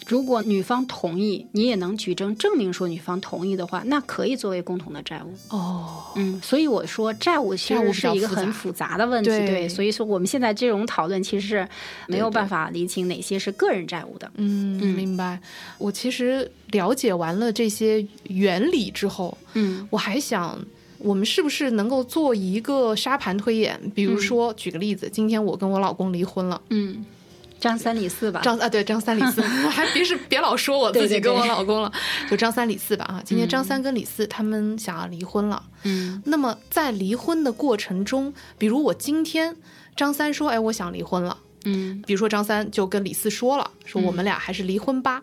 [0.07, 5.35] 如果女方同意，你也能举证证明说女方同意的话，那可以作为共同的债务。
[5.49, 11.69] 哦，嗯，所以我说债务其实是一个很复杂的问题，对所以说我们现在这种讨论其实是
[12.07, 14.31] 没有办法理清哪些是个人债务的。
[14.37, 15.41] 嗯，嗯明白。
[15.79, 20.59] 我其实了解完了这些原理之后，嗯我还想，
[20.99, 23.81] 我们是不是能够做一个沙盘推演？
[23.95, 27.05] 比如说，举个例子，今天我跟我老公离婚了，嗯，
[27.65, 28.43] 张三李四吧。
[28.45, 29.41] 张啊，对，张三李四，
[29.73, 31.91] 还别是别老说我自己跟我老公了，
[32.29, 33.23] 就张三李四吧啊。
[33.25, 36.23] 今天张三跟李四他们想要离婚了，嗯。
[36.27, 39.57] 那么在离婚的过程中，比如我今天
[39.97, 41.39] 张三说，哎，我想离婚了。
[41.65, 42.03] 嗯。
[42.07, 45.23] 比如说张三就跟李四说了，说我们俩还是离婚吧。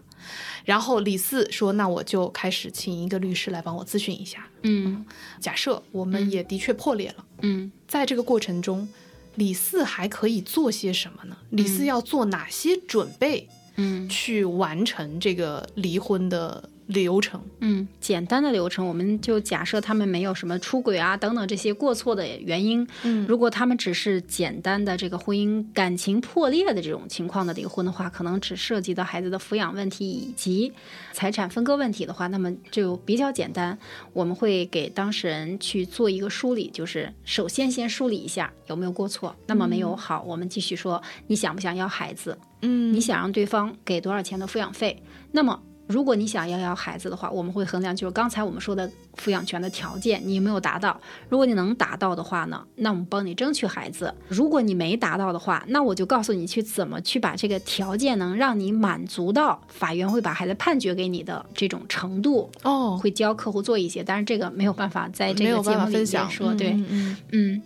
[0.66, 4.48] 然后李四说，那我就开始请一个律师来帮我咨询一下。
[4.64, 5.06] 嗯。
[5.40, 7.72] 假设我们也的确破裂了，嗯。
[7.88, 8.90] 在这个过程中，
[9.36, 11.38] 李四还可以做些什么呢？
[11.52, 17.42] 李四要做哪些准备嗯去完成这个离婚的流程。
[17.60, 22.88] 嗯，简单的流程，我们就假设他们没有什么出轨啊等等这些过错的原因。
[23.04, 30.74] 嗯如果他们只是简单的这个婚姻感情破裂的这种情况的离婚的话，可能只涉及到孩子的抚养问题以及
[31.14, 33.78] 财产分割问题的话，那么就比较简单。
[34.14, 45.02] 我们会给当事人去做一个梳理，就是首先先梳理一下有没有过错，那么没有好，我们继续说你想不想要孩子，嗯你想让对方给多少钱的抚养费？
[45.32, 45.62] 那么，
[45.92, 51.00] 如果你想要要孩子的话，我们会衡量就是刚才我们说的抚养权的条件，你有没有达到？
[51.30, 66.30] 如果你能达到的话呢，那我们帮你争取孩子；如果你没达到的话，那我就告诉你去怎么去把这个条件能让你满足到法院会把孩子判决给你的这种程度，哦，会教客户做一些，但是这个没有办法在这个节目里面法分享。
[66.30, 66.72] 说，对。
[66.72, 67.18] 嗯嗯。
[67.32, 67.62] 嗯，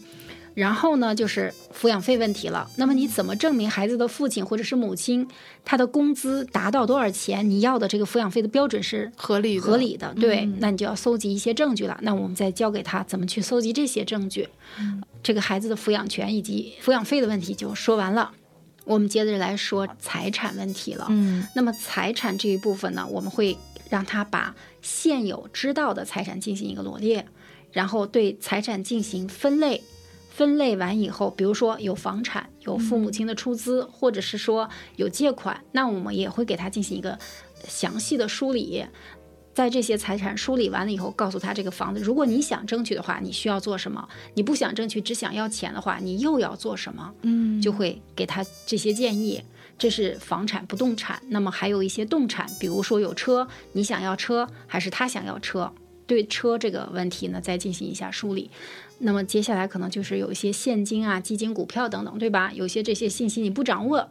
[0.55, 2.67] 然后呢，就是抚养费问题了。
[2.77, 5.27] 那么你怎么证明孩子的父亲或者是母亲
[5.65, 7.47] 他的工资达到多少钱？
[7.47, 11.99] 你要的这个抚养费的标准是合理合理的，对，嗯那你就要搜集一些证据了。
[12.01, 14.47] 那我们再教给他怎么去搜集这些证据。
[15.21, 18.31] 这个孩子的抚养权以及抚养费的问题就说完了。
[18.85, 21.07] 我们接着来说财产问题了。
[21.09, 23.57] 嗯那么财产这一部分呢，我们会
[23.89, 27.25] 让他把现有知道的财产进行一个罗列，
[27.73, 29.83] 然后对财产进行分类。
[30.35, 37.17] 分类完以后，比如说有房产、有父母亲的出资，或者是说有借款，那我们也会给他进行一个
[37.65, 38.85] 详细的梳理。
[39.53, 47.13] 在这些财产梳理完了以后，告诉他这个房子，如果你想争取的话，你需要做什么；你不想争取，只想要钱的话，你又要做什么？
[47.21, 49.41] 嗯就会给他这些建议。
[49.77, 55.71] 这是房产、不动产，那么还有一些动产，比如说有车，你想要车还是他想要车？
[56.07, 58.49] 对车这个问题呢，再进行一下梳理。
[58.99, 62.51] 那么接下来可能就是有一些现金啊、基金、股票等等，对吧？
[62.53, 64.07] 有些这些信息你不掌握，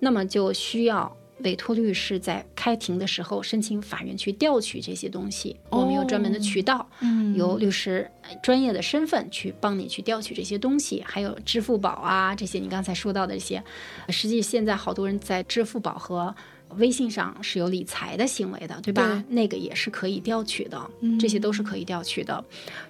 [0.00, 5.56] 那么就需要委托律师在开庭的时候申请法院去调取这些东西。
[5.68, 13.62] 我们有专门的渠道，嗯由律师呃专业的身份去帮你去调取这些东西，还有支付宝啊这些你刚才说到的这些，
[14.08, 16.34] 实际现在好多人在支付宝和
[16.78, 19.22] 微信上是有理财的行为的，对吧？
[19.28, 22.44] 那个也是可以调取的，这些都是可以调取的。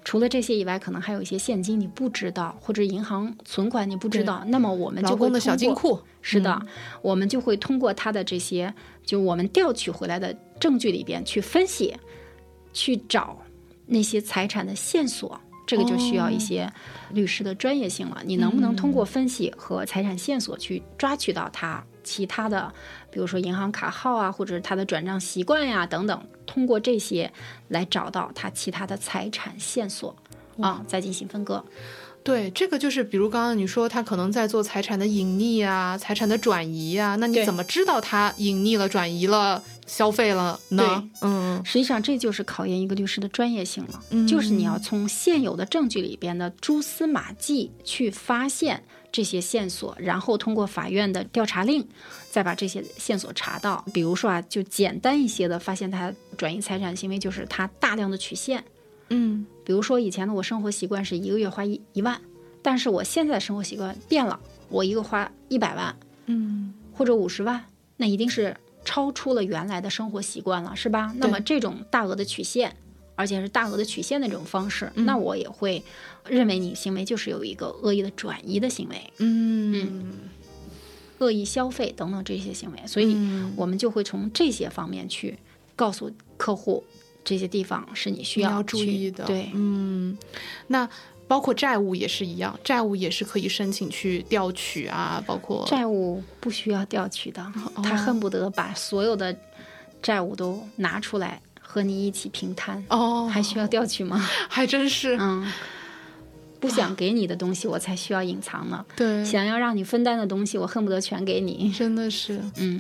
[0.05, 6.61] 除了这些以外，可能还有一些现金你不知道，或者银行存款你不知道，那么我们就会通过金库，是的，
[7.01, 8.73] 我们就会通过他的这些，
[9.05, 11.97] 就我们调取回来的证据里边去分析，
[12.73, 13.43] 去找
[13.87, 15.41] 那些财产的线索。
[15.65, 16.71] 这个就需要一些
[17.13, 18.21] 律师的专业性了。
[18.27, 22.73] 你能不能通过分析和财产线索去抓取到他其他的，
[23.11, 27.33] 比如说银行卡号啊，或者是他的转账习惯呀等等，通过这些
[27.69, 30.15] 来找到他其他的财产线索
[30.61, 31.65] 啊，再进行分割。
[32.25, 41.11] 对，这个就是比如刚刚你说他可能在做财产的隐匿啊、财产的转移啊，那你怎么知道他隐匿了、转移了、消费了呢？
[41.21, 41.61] 嗯。
[41.65, 44.25] 实际上，这就是考验一个律师的专业性了，嗯。
[44.25, 51.87] 就是你要从现有的证据里边的蛛丝马迹去发现这些线索，然后通过法院的调查令，
[52.31, 53.85] 再把这些线索查到。
[53.93, 58.65] 比如说啊，就简单一些的发现他转移财产行为，就是他大量的取现。
[59.11, 62.19] 嗯比如说以前的我生活习惯是一个月花一一万，
[62.63, 64.41] 但是我现在的生活习惯变了，
[64.71, 65.95] 我一个花一百万
[66.27, 67.63] 嗯或者五十万，
[67.99, 71.13] 那一定是超出了原来的生活习惯了，是吧？
[71.19, 72.75] 那么这种大额的取现，
[73.15, 75.83] 而且是大额的取现的这种方式，那我也会
[76.27, 80.13] 认为你行为就是有一个恶意的转移的行为、嗯
[81.19, 85.39] 恶意消费等等这些行为，所以嗯我们就会从这些方面去
[85.77, 86.83] 告诉客户。
[87.25, 89.25] 这些地方是你需你要注意的。
[89.25, 90.19] 对，嗯，
[90.67, 90.89] 那
[91.29, 97.41] 包括债务也是一样，债务也是可以申请去调取啊，包括债务不需要调取的，
[97.77, 99.39] 哦他恨不得把所有的
[100.03, 101.41] 债务都拿出来
[101.73, 104.19] 和你一起平摊，哦，还需要调取吗？
[104.47, 105.51] 还真是、嗯，
[106.61, 108.85] 不想给你的东西，我才需要隐藏呢。
[108.95, 111.73] 对，想要让你分担的东西，我恨不得全给你。
[111.73, 112.43] 真的是。
[112.57, 112.79] 嗯，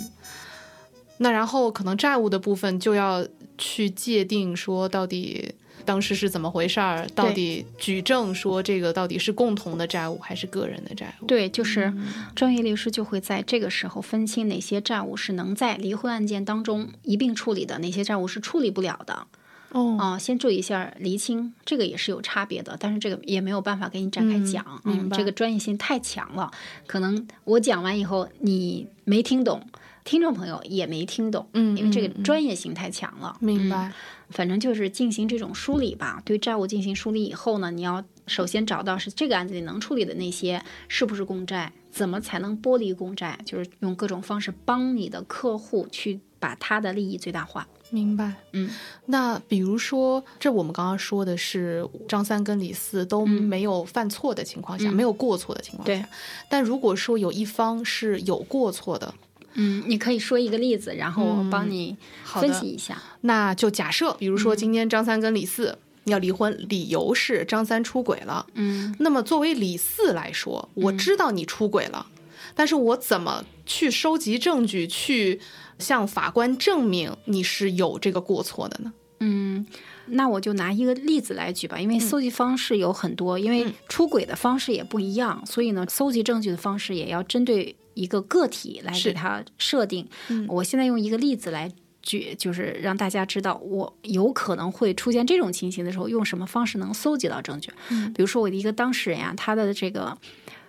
[1.16, 3.26] 那然后可能债务的部分就要
[3.56, 5.54] 去界定说到底
[5.84, 11.26] 当时是怎么回事儿，到底举证说这个到底是共同的债务还是个人的债务？
[11.26, 11.92] 对，就是
[12.34, 19.26] 专业律师就会在这个时候分清哪些债务是能在离婚案件当中一并处理的，哪些债务是处理不了的。
[19.70, 26.50] 哦，啊、先注意一下厘清，这个也是有差别的，但是这个也没有办法给你展开讲，嗯，这个专业性太强了，
[26.86, 29.66] 可能我讲完以后你没听懂，
[30.04, 33.92] 听众朋友也没听懂，嗯因为这个专业性太强了，嗯明白。
[34.30, 36.22] 反正就是进行这种梳理吧。
[36.24, 47.68] 对债务进行梳理以后呢，你要首先找到是这个案子里能处理的那些是不是公债，怎么才能剥离公债，就是用各种方式帮你的客户去把他的利益最大化。
[47.90, 48.32] 明白。
[48.52, 48.70] 嗯，
[49.04, 56.08] 那比如说，这我们刚刚说的是张三跟李四都没有犯错的情况下，嗯没有过错的情况对下，
[56.48, 59.12] 但如果说有一方是有过错的，
[59.54, 63.00] 嗯，你可以说一个例子，然后我帮你分析一下。
[63.22, 68.46] 那就假设，比如嗯说今天张三跟李四要离婚，理由是张三出轨了。
[68.54, 72.06] 嗯那么作为李四来说，我知道你出轨了，
[72.54, 75.40] 但是我怎么去收集证据，去
[75.78, 78.92] 向法官证明你是有这个过错的呢？
[79.20, 79.64] 嗯，
[80.06, 90.08] 那我就拿一个例子来举吧，因为搜集方式有很多，因为出轨的方式也不一样，所以呢，搜集证据的方式也要针对一个个体来给它设定。
[90.48, 91.70] 我现在用一个例子来。
[92.04, 97.70] 举就是让大家知道，我有可能会出现这种情形的时候，用什么方式能搜集到证据。
[98.12, 100.18] 比如说，我的一个当事人呀、他的这个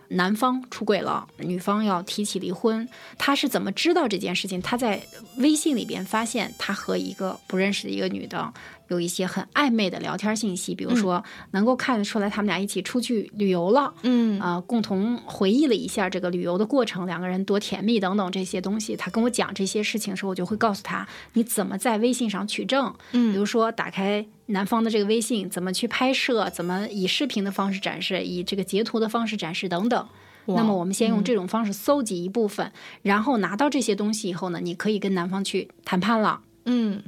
[0.09, 4.61] 男方出轨了，女方要提起离婚，他是怎么知道这件事情？
[4.61, 5.01] 他在
[5.37, 8.53] 微信里边发现他和一个不认识的一个女的
[8.89, 18.95] 有一些很暧昧的聊天信息，比如说能够看得出来他们俩一起出去旅游了，嗯啊、共同回忆了一下这个旅游的过程，两个人多甜蜜等等这些东西。
[18.95, 30.07] 他跟我讲这些事情的时候，我就会告诉他你怎么在微信上取证，嗯比如说打开男方的这个微信，怎么去拍摄，怎么以视频的方式展示，以这个截图的方式展示等等。
[30.45, 32.69] 那么我们先用这种方式搜集一部分，
[33.01, 36.41] 然后拿到这些东西以后呢，你可以跟男方去谈判了。
[36.65, 37.01] 嗯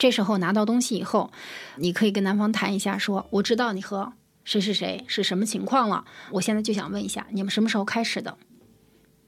[0.00, 1.30] 这时候拿到东西以后，
[1.76, 8.38] 你可以跟男方谈一下说，我知道你和谁谁谁是什么情况了，我现在就想问一下，你们什么时候开始的？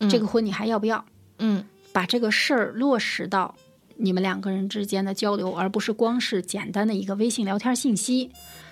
[0.09, 1.05] 这个婚你还要不要？
[1.39, 3.55] 嗯把这个事儿落实到
[3.99, 8.31] 你们两个人之间的交流，而不是光是简单的一个微信聊天信息。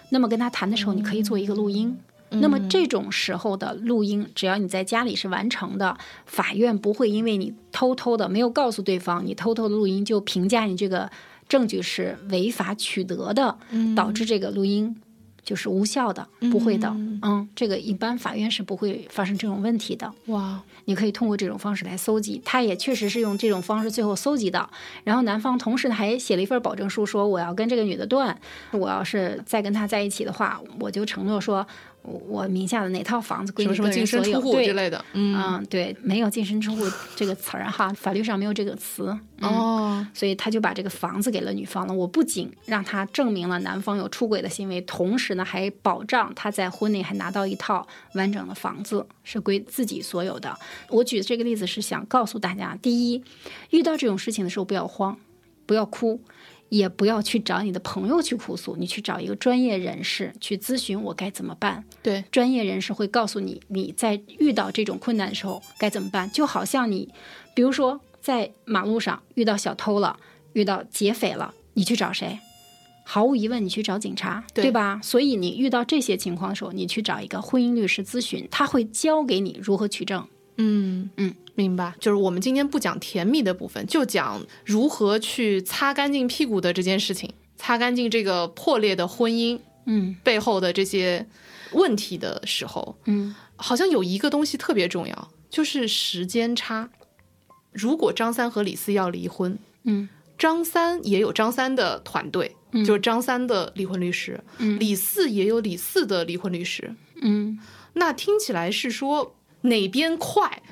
[0.09, 1.99] 那么跟他谈的时候，你可以做一个录音。
[2.31, 11.11] 那么这种时候的录音，只要你在家里是完成的，法院不会因为你偷偷的没有告诉对方，你偷偷的录音就评价你这个
[11.51, 13.59] 证据是违法取得的，
[13.95, 14.97] 导致这个录音
[15.43, 16.89] 就是无效的，不会的。
[17.23, 20.11] 嗯，这个一般法院是不会发生这种问题的。
[20.27, 24.71] 哇你可以通过这种方式来搜集，他也确实是用这种方式最后搜集到。
[25.05, 28.41] 然后男方同时还写了一份保证书，说我要跟这个女的断，
[28.71, 31.67] 我要是再跟她在一起的话，我就承诺说，
[32.03, 34.41] 我我名下的哪套房子归你什么人所有。
[34.41, 36.85] 对之类的，嗯嗯，对，没有净身出户
[37.15, 39.17] 这个词儿哈， 法律上没有这个词。
[39.43, 41.93] 嗯哦所以他就把这个房子给了女方了。
[41.93, 50.57] 我不仅让他证明了男方有出轨的行为，同时呢还保障他在婚内还拿到一套完整的房子，是归自己所有的。
[50.89, 53.23] 我举这个例子是想告诉大家：第一，
[53.71, 55.19] 遇到这种事情的时候不要慌，
[55.67, 56.21] 不要哭。
[56.71, 61.85] 也不要去找你的朋友去哭诉，你去找一个专业人士去咨询我该怎么办。
[62.03, 66.31] 对专业人士会告诉你，你在遇到这种困难的时候该怎么办。
[66.31, 67.13] 就好像你，
[67.55, 70.19] 比如说在马路上遇到小偷了，
[70.53, 72.39] 遇到劫匪了，你去找谁？
[73.05, 75.01] 毫无疑问，你去找警察，对吧？
[75.03, 80.25] 所以你遇到这些情况的时候，你去找一个婚姻律师咨询，他会教给你如何取证。
[80.57, 81.11] 嗯。
[81.17, 81.95] 嗯，明白。
[82.01, 90.17] 就是我们今天不讲甜蜜的部分，就讲如何去擦干净屁股的这件事情，擦干净这个破裂的婚姻嗯。
[90.23, 91.27] 背后的这些
[91.73, 93.35] 问题的时候，嗯。
[93.57, 96.89] 好像有一个东西特别重要，就是时间差。
[97.73, 100.09] 如果张三和李四要离婚，嗯。
[100.39, 104.79] 张三也有张三的团队，就是张三的离婚律师，嗯。
[104.79, 106.95] 李四也有李四的离婚律师。
[107.21, 107.59] 嗯。
[107.93, 110.63] 那听起来是说哪边快，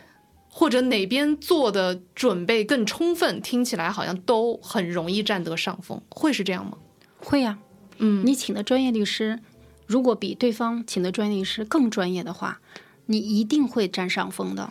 [0.50, 6.78] 或者哪边做的准备更充分，听起来好像都很容易占得上风，会是这样吗？
[7.18, 7.58] 会呀、
[7.98, 9.40] 嗯你请的专业律师，
[9.86, 12.60] 如果比对方请的专业律师更专业的话，
[13.06, 14.70] 你一定会占上风的。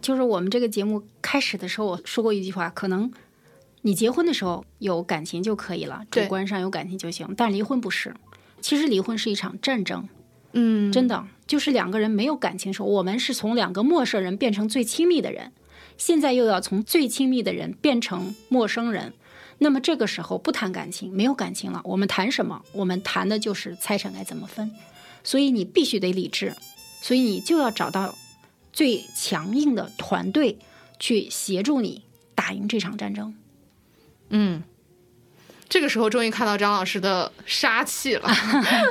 [0.00, 3.10] 就是我们这个节目开始的时候，我说过一句话，可能
[3.82, 8.14] 你结婚的时候有感情就可以了，主观上有感情就行，但离婚不是。
[8.60, 10.08] 其实离婚是一场战争，
[10.52, 15.52] 嗯，真的就是两个人没有感情的时候，我们是从两个陌生人变成最亲密的人，
[15.96, 19.12] 现在又要从最亲密的人变成陌生人。
[19.58, 22.62] 那么这个时候不谈感情，没有感情了，我们谈什么？
[22.72, 24.70] 我们谈的就是财产该怎么分。
[25.24, 26.54] 所以你必须得理智，
[27.02, 28.14] 所以你就要找到
[28.72, 30.58] 最强硬的团队
[30.98, 33.34] 去协助你打赢这场战争。
[34.30, 34.62] 嗯，
[35.68, 38.28] 这个时候终于看到张老师的杀气了。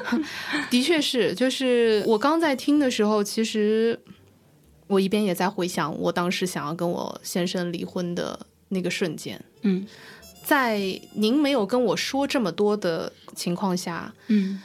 [0.69, 3.99] 的确是，就是我刚在听的时候，其实
[4.86, 9.43] 我一边也在回想我当时想要跟我先生离婚的那个瞬间。
[9.63, 9.86] 嗯
[10.45, 10.80] 在
[11.13, 14.61] 您没有跟我说这么多的情况下，嗯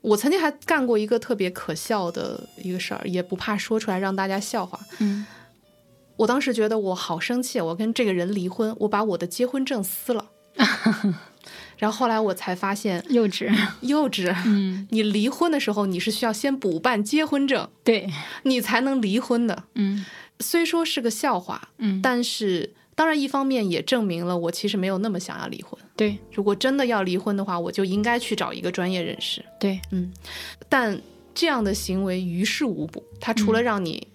[0.00, 4.78] 我曾经还干过一个特别可笑的一个事儿，也不怕说出来让大家笑话。
[5.00, 5.26] 嗯
[6.16, 10.26] 我当时觉得我好生气，我跟这个人离婚，我把我的结婚证撕了。
[11.76, 13.52] 然后后来我才发现，幼稚。
[13.80, 14.34] 幼稚。
[14.46, 18.08] 嗯，你离婚的时候，你是需要先补办结婚证，对，
[18.44, 19.64] 你才能离婚的。
[19.74, 20.04] 嗯
[20.40, 25.78] 虽说是个笑话，嗯，但是当然一方面也证明了我其实没有那么想要离婚。
[25.96, 29.44] 对如果真的要离婚的话，我就应该去找一个专业人士。
[29.60, 30.12] 对，嗯
[30.68, 31.00] 但
[31.34, 34.06] 这样的行为于事无补，它除了让你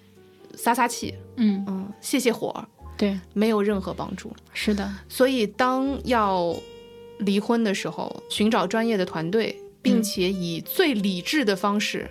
[0.56, 2.68] 撒撒气，嗯嗯，泄泄火，
[3.00, 4.36] 对，没有任何帮助。
[4.54, 6.54] 是的，所以，当要
[7.20, 12.10] 离婚的时候，寻找专业的团队，并且以最理智的方式，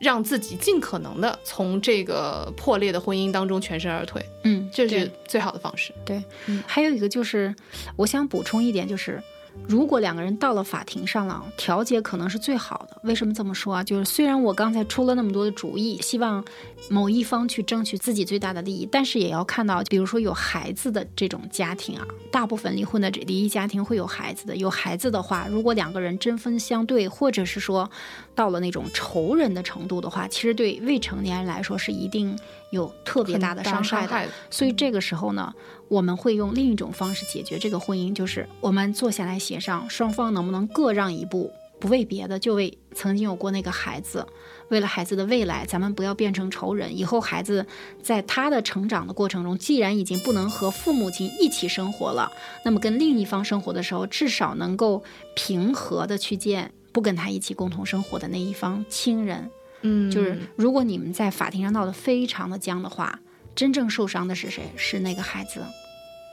[0.00, 5.94] 让自己尽可能的从这个破裂的婚姻当中全身而退，嗯，这是最好的方式。
[6.04, 6.20] 对。
[6.46, 7.54] 嗯，还有一个就是，
[7.94, 9.22] 我想补充一点，就是
[9.68, 12.96] 如果两个人到了法庭上了，调解可能是最好的。
[13.04, 13.84] 为什么这么说啊？
[13.84, 16.44] 就是虽然我刚才出了那么多的主意，希望
[16.88, 24.56] 某一方去争取自己最大的利益，但是也要看到，比如说有孩子的这种家庭啊，大部分离婚的这离异家庭会有孩子的。
[24.56, 27.88] 有孩子的话，如果两个人针锋相对，或者是说
[28.34, 32.36] 到了那种仇人的程度的话，其实对未成年人来说是一定
[32.70, 34.08] 有特别大的伤害的。
[34.08, 34.32] 害的。
[34.50, 35.52] 所以这个时候呢，
[35.90, 44.24] 我们会用另一种方式解决这个婚姻，就是我们坐下来协商，双方能不能各让一步，不为别的，就为曾经有过那个孩子，
[44.68, 46.96] 为了孩子的未来，咱们不要变成仇人。
[46.96, 47.66] 以后孩子
[48.00, 52.30] 在他的成长的过程中，既然已经不能和父母亲一起生活了，
[52.64, 55.02] 那么跟另一方生活的时候，至少能够
[55.34, 59.50] 平和的去见不跟他一起共同生活的那一方亲人。
[59.82, 63.18] 嗯，就是如果你们在法庭上闹得非常的僵的话，
[63.56, 64.62] 真正受伤的是谁？
[64.76, 65.64] 是那个孩子。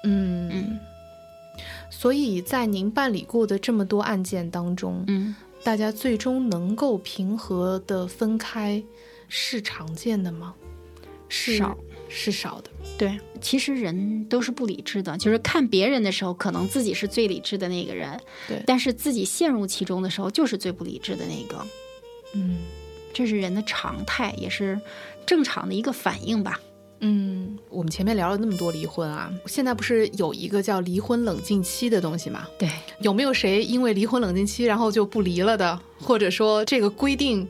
[0.08, 0.80] 嗯嗯
[1.89, 8.84] 所以在您办理过的这么多案件当中，嗯，大家最终能够平和的分开，
[9.28, 10.53] 是常见的吗？
[11.30, 11.78] 是少
[12.08, 12.70] 是少的。
[12.97, 21.66] 对，其实人都是不理智的，就是看别人的时候，可能自己是最理智的那个人，对但是自己陷入其中的时候，就是最不理智的那个。
[22.34, 22.58] 嗯
[23.14, 24.80] 这是人的常态，也是
[25.26, 26.60] 正常的一个反应吧。
[26.99, 32.47] 嗯，我们前面聊了那么多离婚啊，现在不是有一个叫离婚冷静期的东西吗？
[32.57, 32.69] 对，
[33.01, 35.79] 有没有谁因为离婚冷静期然后就不离了的？
[35.99, 37.47] 或者说这个规定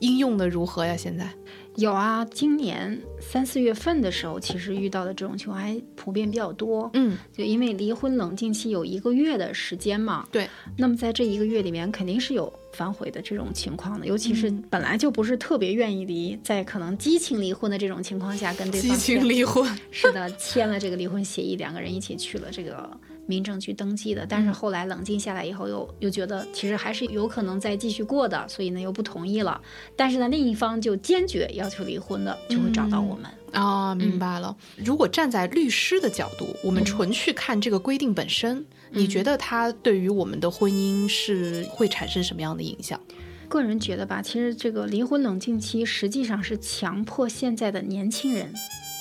[0.00, 0.96] 应用的如何呀？
[0.96, 1.30] 现在？
[1.78, 6.90] 有啊，今年三四月份的时候，其实遇到的这种情况还普遍比较多。
[6.94, 19.64] 嗯，就因为离婚冷静期有一个月的时间嘛，对，那么在这一个月里面，肯定是有反悔的这种情况的，尤其是本来就不是特别愿意离，在可能激情离婚的这种情况下，跟对方激情离婚。
[19.92, 22.90] 是的，签了这个离婚协议，两个人一起去了这个
[23.28, 24.26] 民政局登记的。
[24.28, 29.60] 但是后来冷静下来以后又，又觉得其实还是有可能再继续过的，所以呢又不同意了。
[29.94, 33.30] 但是呢，另一方就坚决要求离婚的，就会找到我们。
[33.52, 34.56] 啊，明白了。
[34.76, 43.00] 如果站在律师的角度，我们纯去看这个规定本身，你觉得它对于我们的婚姻是会产生什么样的影响？
[43.48, 48.52] 个人觉得吧，其实这个离婚冷静期实际上是强迫现在的年轻人，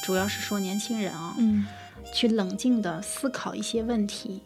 [0.05, 1.65] 主要是说年轻人啊，嗯
[2.14, 4.41] 去冷静的思考一些问题，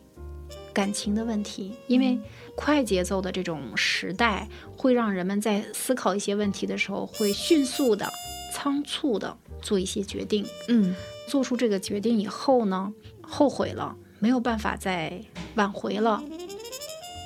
[0.74, 2.20] 感情的问题，因为
[2.56, 8.12] 快节奏的这种时代，会让人们在思考一些问题的时候，会迅速的、
[8.54, 10.46] 仓促的做一些决定。
[10.68, 10.96] 嗯。
[11.28, 12.92] 做出这个决定以后呢，
[13.22, 15.24] 后悔了，没有办法再
[15.56, 16.22] 挽回了。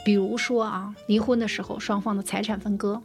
[0.06, 3.02] 比如说啊，离婚的时候双方的财产分割，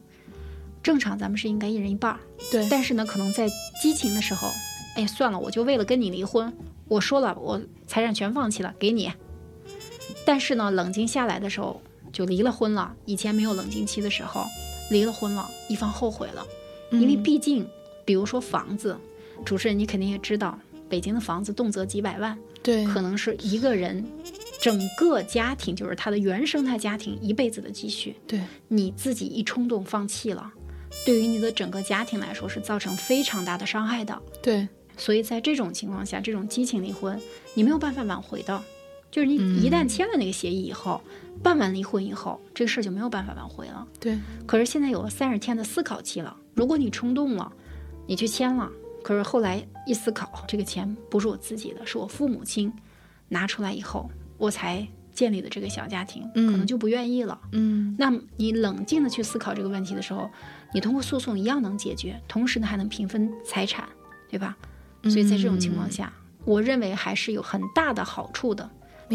[0.83, 2.21] 正常咱们是应该一人一半儿，
[2.51, 2.69] 对。
[2.69, 3.49] 但是呢，可能在
[3.81, 4.51] 激情的时候，
[4.95, 6.53] 哎，算了，我就为了跟你离婚，
[6.91, 9.13] 我说了，我财产全放弃了，给你。
[10.27, 11.81] 但是呢，冷静下来的时候
[12.13, 12.93] 就离了婚了。
[13.05, 14.45] 以前没有冷静期的时候，
[14.91, 16.45] 离了婚了，一方后悔了，
[16.91, 17.65] 因为毕竟，
[18.05, 18.99] 比如说房子，
[19.45, 24.05] 主持人你肯定也知道，北京的房子动辄几百万，对，可能是一个人
[24.61, 30.53] 整个家庭，就是他的原生态家庭一辈子的积蓄，对，你自己一冲动放弃了，
[31.07, 34.21] 对于你的整个家庭来说是造成非常大的伤害的。
[34.43, 37.21] 对，所以在这种情况下，这种激情离婚，
[37.55, 38.63] 你没有办法挽回的。
[39.11, 41.01] 就是你嗯一旦签了那个协议以后，
[41.43, 43.85] 办完离婚以后，这个事儿就没有办法挽回了。
[43.99, 44.17] 对，
[44.47, 47.53] 可是现在有了三十天的思考期了，如果你冲动了，
[48.07, 48.71] 你去签了，
[49.03, 52.73] 可是后来一思考，这个钱不是我自己的，是我父母亲
[53.29, 57.37] 拿出来以后，我才建立的这个小家庭，嗯可能就不愿意了。
[57.51, 60.31] 嗯那么你冷静的去思考这个问题的时候，
[60.73, 63.89] 你通过诉讼一样能解决，同时呢还能平分财产，
[64.29, 64.57] 对吧？
[65.05, 66.13] 所以在这种情况下，
[66.45, 68.69] 我认为还是有很大的好处的。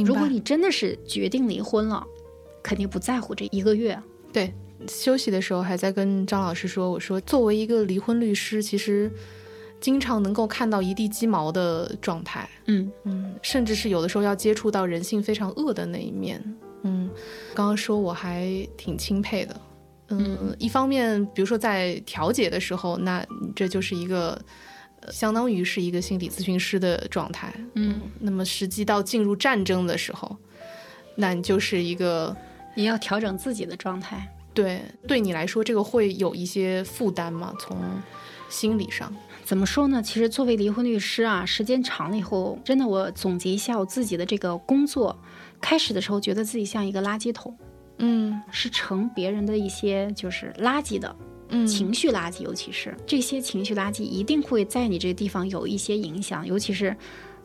[0.06, 2.06] 如果你真的是决定离婚了，
[2.62, 3.98] 肯定不在乎这一个月。
[4.34, 4.54] 对
[4.88, 9.10] 休息的时候还在跟张老师说，我说作为一个离婚律师，其实
[9.80, 16.44] 经常能够看到一地鸡毛的状态，嗯嗯，甚至是有的时候要接触到人性非常恶的那一面，
[16.82, 17.10] 嗯，
[17.54, 19.62] 刚刚说我还挺钦佩的，
[20.10, 23.26] 嗯，一方面比如说在调解的时候，那
[23.56, 24.38] 这就是一个。
[25.06, 30.36] 呃相当于是一个心理咨询师的状态，嗯，那么实际到进入战争的时候，
[31.16, 32.36] 那你就是一个
[32.76, 34.32] 你要调整自己的状态。
[34.54, 37.54] 对对你来说，这个会有一些负担吗？
[37.60, 37.78] 从
[38.50, 40.02] 心理上，怎么说呢？
[40.02, 45.18] 其实作为离婚律师啊，时间长了以后，真的我总结一下我自己的这个工作，
[45.60, 47.54] 开始的时候觉得自己像一个垃圾桶，
[47.98, 51.14] 嗯是盛别人的一些就是垃圾的
[51.50, 56.96] 嗯情绪垃圾，尤其是这些情绪垃圾一定会在你这个地方有一些影响，尤其是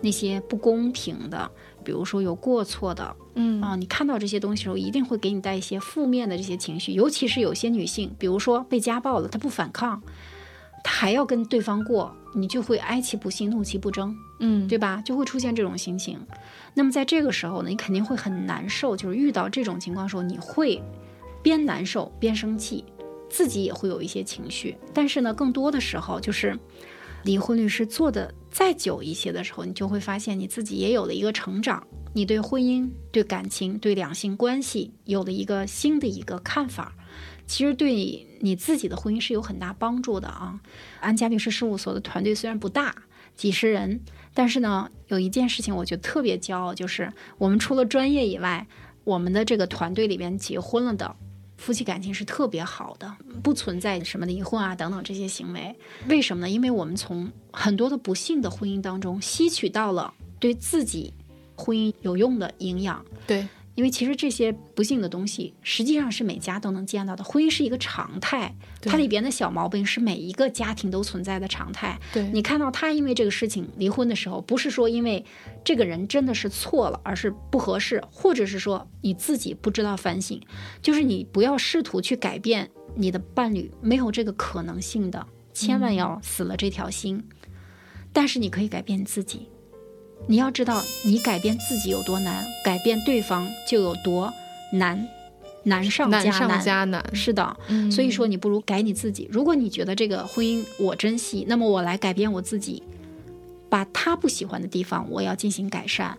[0.01, 1.51] 那些不公平的，
[1.84, 10.03] 比如说有过错的嗯啊，你看到这些东西的时候，一定会给你带一些负面的这些情绪，尤其是有些女性，比如说被家暴了，她不反抗，
[10.82, 14.16] 她还要跟对方过，你就会哀其不幸，怒其不争。
[14.42, 15.03] 嗯对吧？
[15.05, 16.18] 就会出现这种心情。
[16.72, 20.82] 那么在这个时候呢，你肯定会很难受，就是遇到这种情况的时候，你会
[21.42, 22.82] 边难受边生气，
[23.31, 24.76] 自己也会有一些情绪。
[24.93, 26.59] 但是呢，更多的时候就是
[27.22, 36.95] 离婚律师做的再久一些的时候，你就会发现你自己也有了一个成长，你对婚姻、对感情、对两性关系有了一个新的一个看法。
[37.47, 40.61] 其实对你你自己的婚姻是有很大帮助的啊。
[41.01, 42.95] 安家律师事务所的团队虽然不大，
[43.35, 44.01] 几十人，
[44.33, 48.66] 但是呢，有一件事情我觉得特别骄傲，就是我们除了专业以外，
[49.03, 51.16] 我们的这个团队里边结婚了的
[51.61, 55.76] 夫妻感情是特别好的，不存在什么离婚啊等等这些行为。
[56.08, 56.48] 为什么呢？
[56.48, 61.12] 因为我们从很多的不幸的婚姻当中吸取到了对自己
[61.54, 63.04] 婚姻有用的营养。
[63.26, 67.25] 对，因为其实这些不幸的东西，实际上是每家都能见到的。
[67.25, 71.99] 婚姻是一个常态，它里边的小毛病是每一个家庭都存在的常态。
[72.12, 75.25] 对你看到他因为这个事情离婚的时候，不是说因为
[75.64, 80.41] 这个人真的是错了，而是不合适，或者是说你自己不知道反省，
[80.83, 87.25] 就是你不要试图去改变你的伴侣，没有这个可能性的，千万要死了这条心。
[88.12, 89.49] 但是你可以改变自己，
[90.27, 94.33] 你要知道，你改变自己有多难，改变对方就有多
[94.73, 95.09] 难，
[95.64, 99.29] 难上加难上加难，是的，嗯所以说你不如改你自己。
[99.31, 102.83] 如果你觉得这个婚姻我珍惜，那么我来改变我自己，
[103.68, 106.16] 把他不喜欢的地方我要进行改善。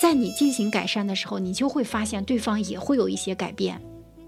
[0.00, 3.80] 在你进行改善的时候，你就会发现对方也会有一些改变。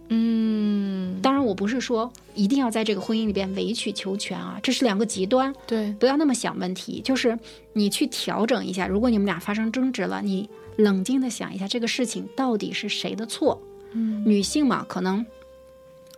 [0.08, 5.54] 嗯，当然，我不是说一定要在这个婚姻里边委曲求全啊，这是两个极端。
[5.66, 7.38] 对，不要那么想问题，就是
[7.72, 8.86] 你去调整一下。
[8.86, 13.60] 如果你们俩发生争执了，你冷静的想一下这个事情到底是谁的错。
[13.92, 15.24] 嗯女性嘛，可能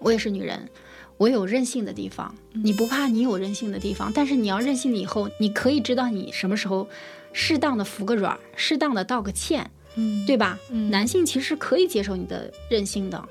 [0.01, 0.68] 我也是女人，
[1.16, 6.89] 我有任性的地方，你不怕你有任性的地方，但是你要任性了以后，你可以知道你什么时候
[7.32, 10.59] 适当的服个软，适当的道个歉，嗯对吧？
[10.70, 13.22] 嗯男性其实可以接受你的任性的。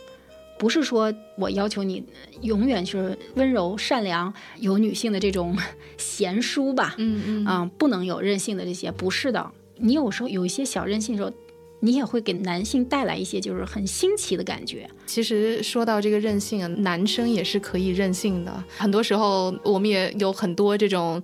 [0.58, 2.04] 不是说我要求你
[2.42, 5.58] 永远是温柔善良，有女性的这种
[5.98, 9.52] 贤淑吧，嗯嗯啊、不能有任性的这些，不是的。
[9.78, 11.36] 你有时候有一些小任性的时候，
[11.82, 14.90] 你也会给男性带来一些就是很新奇的感觉。
[15.06, 18.64] 其实说到这个任性啊，男生也是可以任性的。
[18.78, 21.22] 很多时候，我们也有很多这种。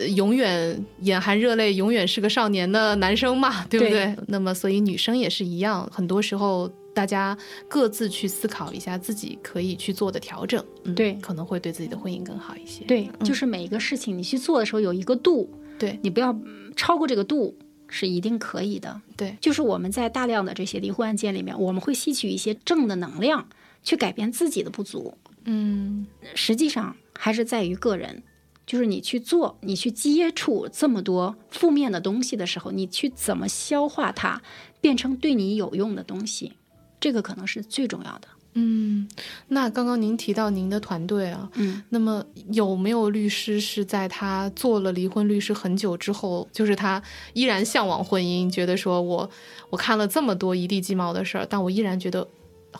[0.00, 4.06] 呃永远眼含热泪，永远是个少年的男生嘛， 对不对？
[4.06, 5.88] 对那么，所以女生也是一样。
[5.92, 7.36] 很多时候，大家
[7.68, 12.84] 各自去思考一下自己可以去做的调整，嗯对可能会对自己的婚姻更好一些。
[12.86, 15.48] 对，就是每一个事情你去做的时候有一个度，
[15.78, 17.56] 对你不要嗯超过这个度，
[17.88, 19.00] 是一定可以的。
[19.16, 23.46] 对，就是我们在大量的这些离婚案件里面，我们会吸取一些正的能量，
[23.82, 25.14] 去改变自己的不足。
[25.44, 28.22] 嗯实际上还是在于个人，
[28.70, 34.40] 就是你去做，你去接触这么多负面的东西的时候，你去怎么消化它，
[34.80, 36.52] 变成对你有用的东西，
[37.00, 38.28] 这个可能是最重要的。
[38.54, 39.08] 嗯。
[39.48, 47.02] 那刚刚您提到您的团队啊，嗯，那么有没有律师是在他做了离婚律师很久之后，就是他
[47.32, 49.28] 依然向往婚姻，觉得说我
[49.70, 52.28] 我看了这么多一地鸡毛的事儿，但我依然觉得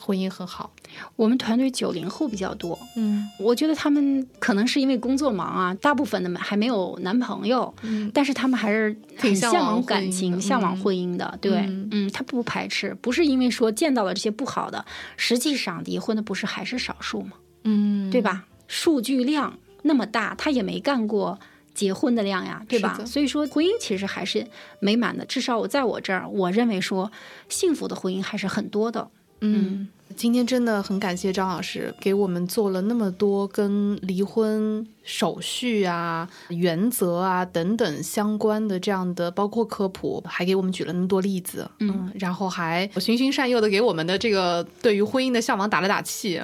[0.00, 0.72] 婚姻很好。
[1.14, 11.38] 我们团队九零后比较多，嗯我觉得他们可能是因为工作忙啊，大部分的还没有男朋友，嗯但是他们还是很向往感情、向往嗯婚姻的。
[11.40, 14.84] 对，嗯嗯，他不排斥，不是因为说见到了这些不好的，
[15.16, 17.32] 实际上离婚的不是还是少数吗？
[17.64, 18.22] 嗯，对？
[18.22, 18.46] 吧？
[18.66, 21.38] 数据量那么大，他也没干过
[21.74, 24.46] 结婚的量呀，对吧所以说，婚姻其实还是
[24.80, 25.24] 美满的。
[25.24, 27.10] 至少我在我这儿，我认为说，
[27.48, 29.08] 幸福的婚姻还是很多的。
[29.40, 29.88] 嗯。
[30.16, 46.40] 今天真的很感谢张老师给我们做了那么多跟离婚手续啊、原则啊等等相关的这样的，包括科普，还给我们举了那么多例子，嗯，然后还循循善诱的给我们的这个对于婚姻的向往打了打气。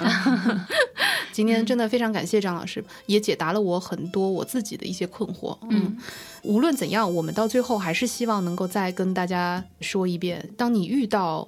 [1.33, 5.59] 今天真的非常感谢张老师，也解答了我很多我自己的一些困惑。
[5.69, 5.99] 嗯，
[6.45, 11.47] 无论怎样，我们到最后还是希望能够再跟大家说一遍：当你遇到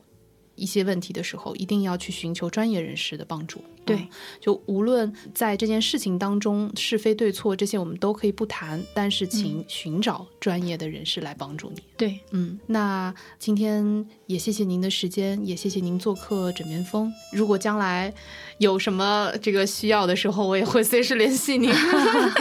[0.59, 3.63] 一些问题的时候，一定要去寻求专业人士的帮助。
[3.85, 11.83] 对嗯就无论在这件事情当中是非对错这些我们都可以不谈，但是请寻找专业的人士来帮助你。
[11.97, 17.11] 对，嗯，那今天也谢谢您的时间，也谢谢您做客枕边风。
[17.33, 18.13] 如果将来
[18.59, 21.73] 有什么这个需要的时候，我也会随时联系你。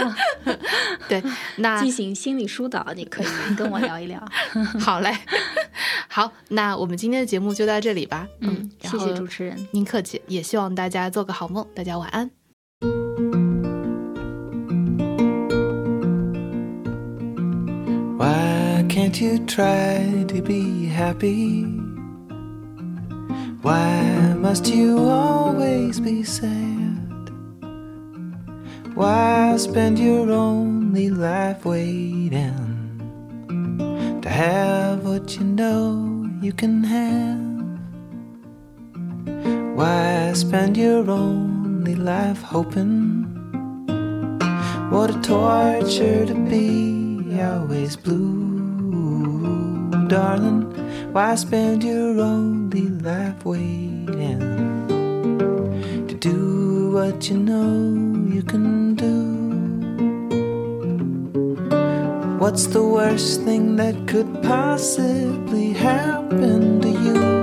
[1.08, 1.24] 对，
[1.58, 4.24] 那进行心理疏导，你可以跟我聊一聊。
[4.80, 5.16] 好嘞，
[6.08, 8.28] 好，那我们今天的节目就到这里吧。
[8.42, 9.68] 嗯，谢谢主持人。
[9.72, 12.30] 您客气，也希望大家做个好梦，大家晚安。
[18.18, 21.87] Why can't you try to be happy?
[23.68, 27.32] Why must you always be sad?
[28.96, 32.56] Why spend your only life waiting
[34.22, 37.44] to have what you know you can have?
[39.76, 43.26] Why spend your only life hoping?
[44.90, 50.87] What a torture to be always blue, darling.
[51.12, 54.40] Why spend your only life waiting
[56.08, 59.38] to do what you know you can do?
[62.38, 67.37] What's the worst thing that could possibly happen to you?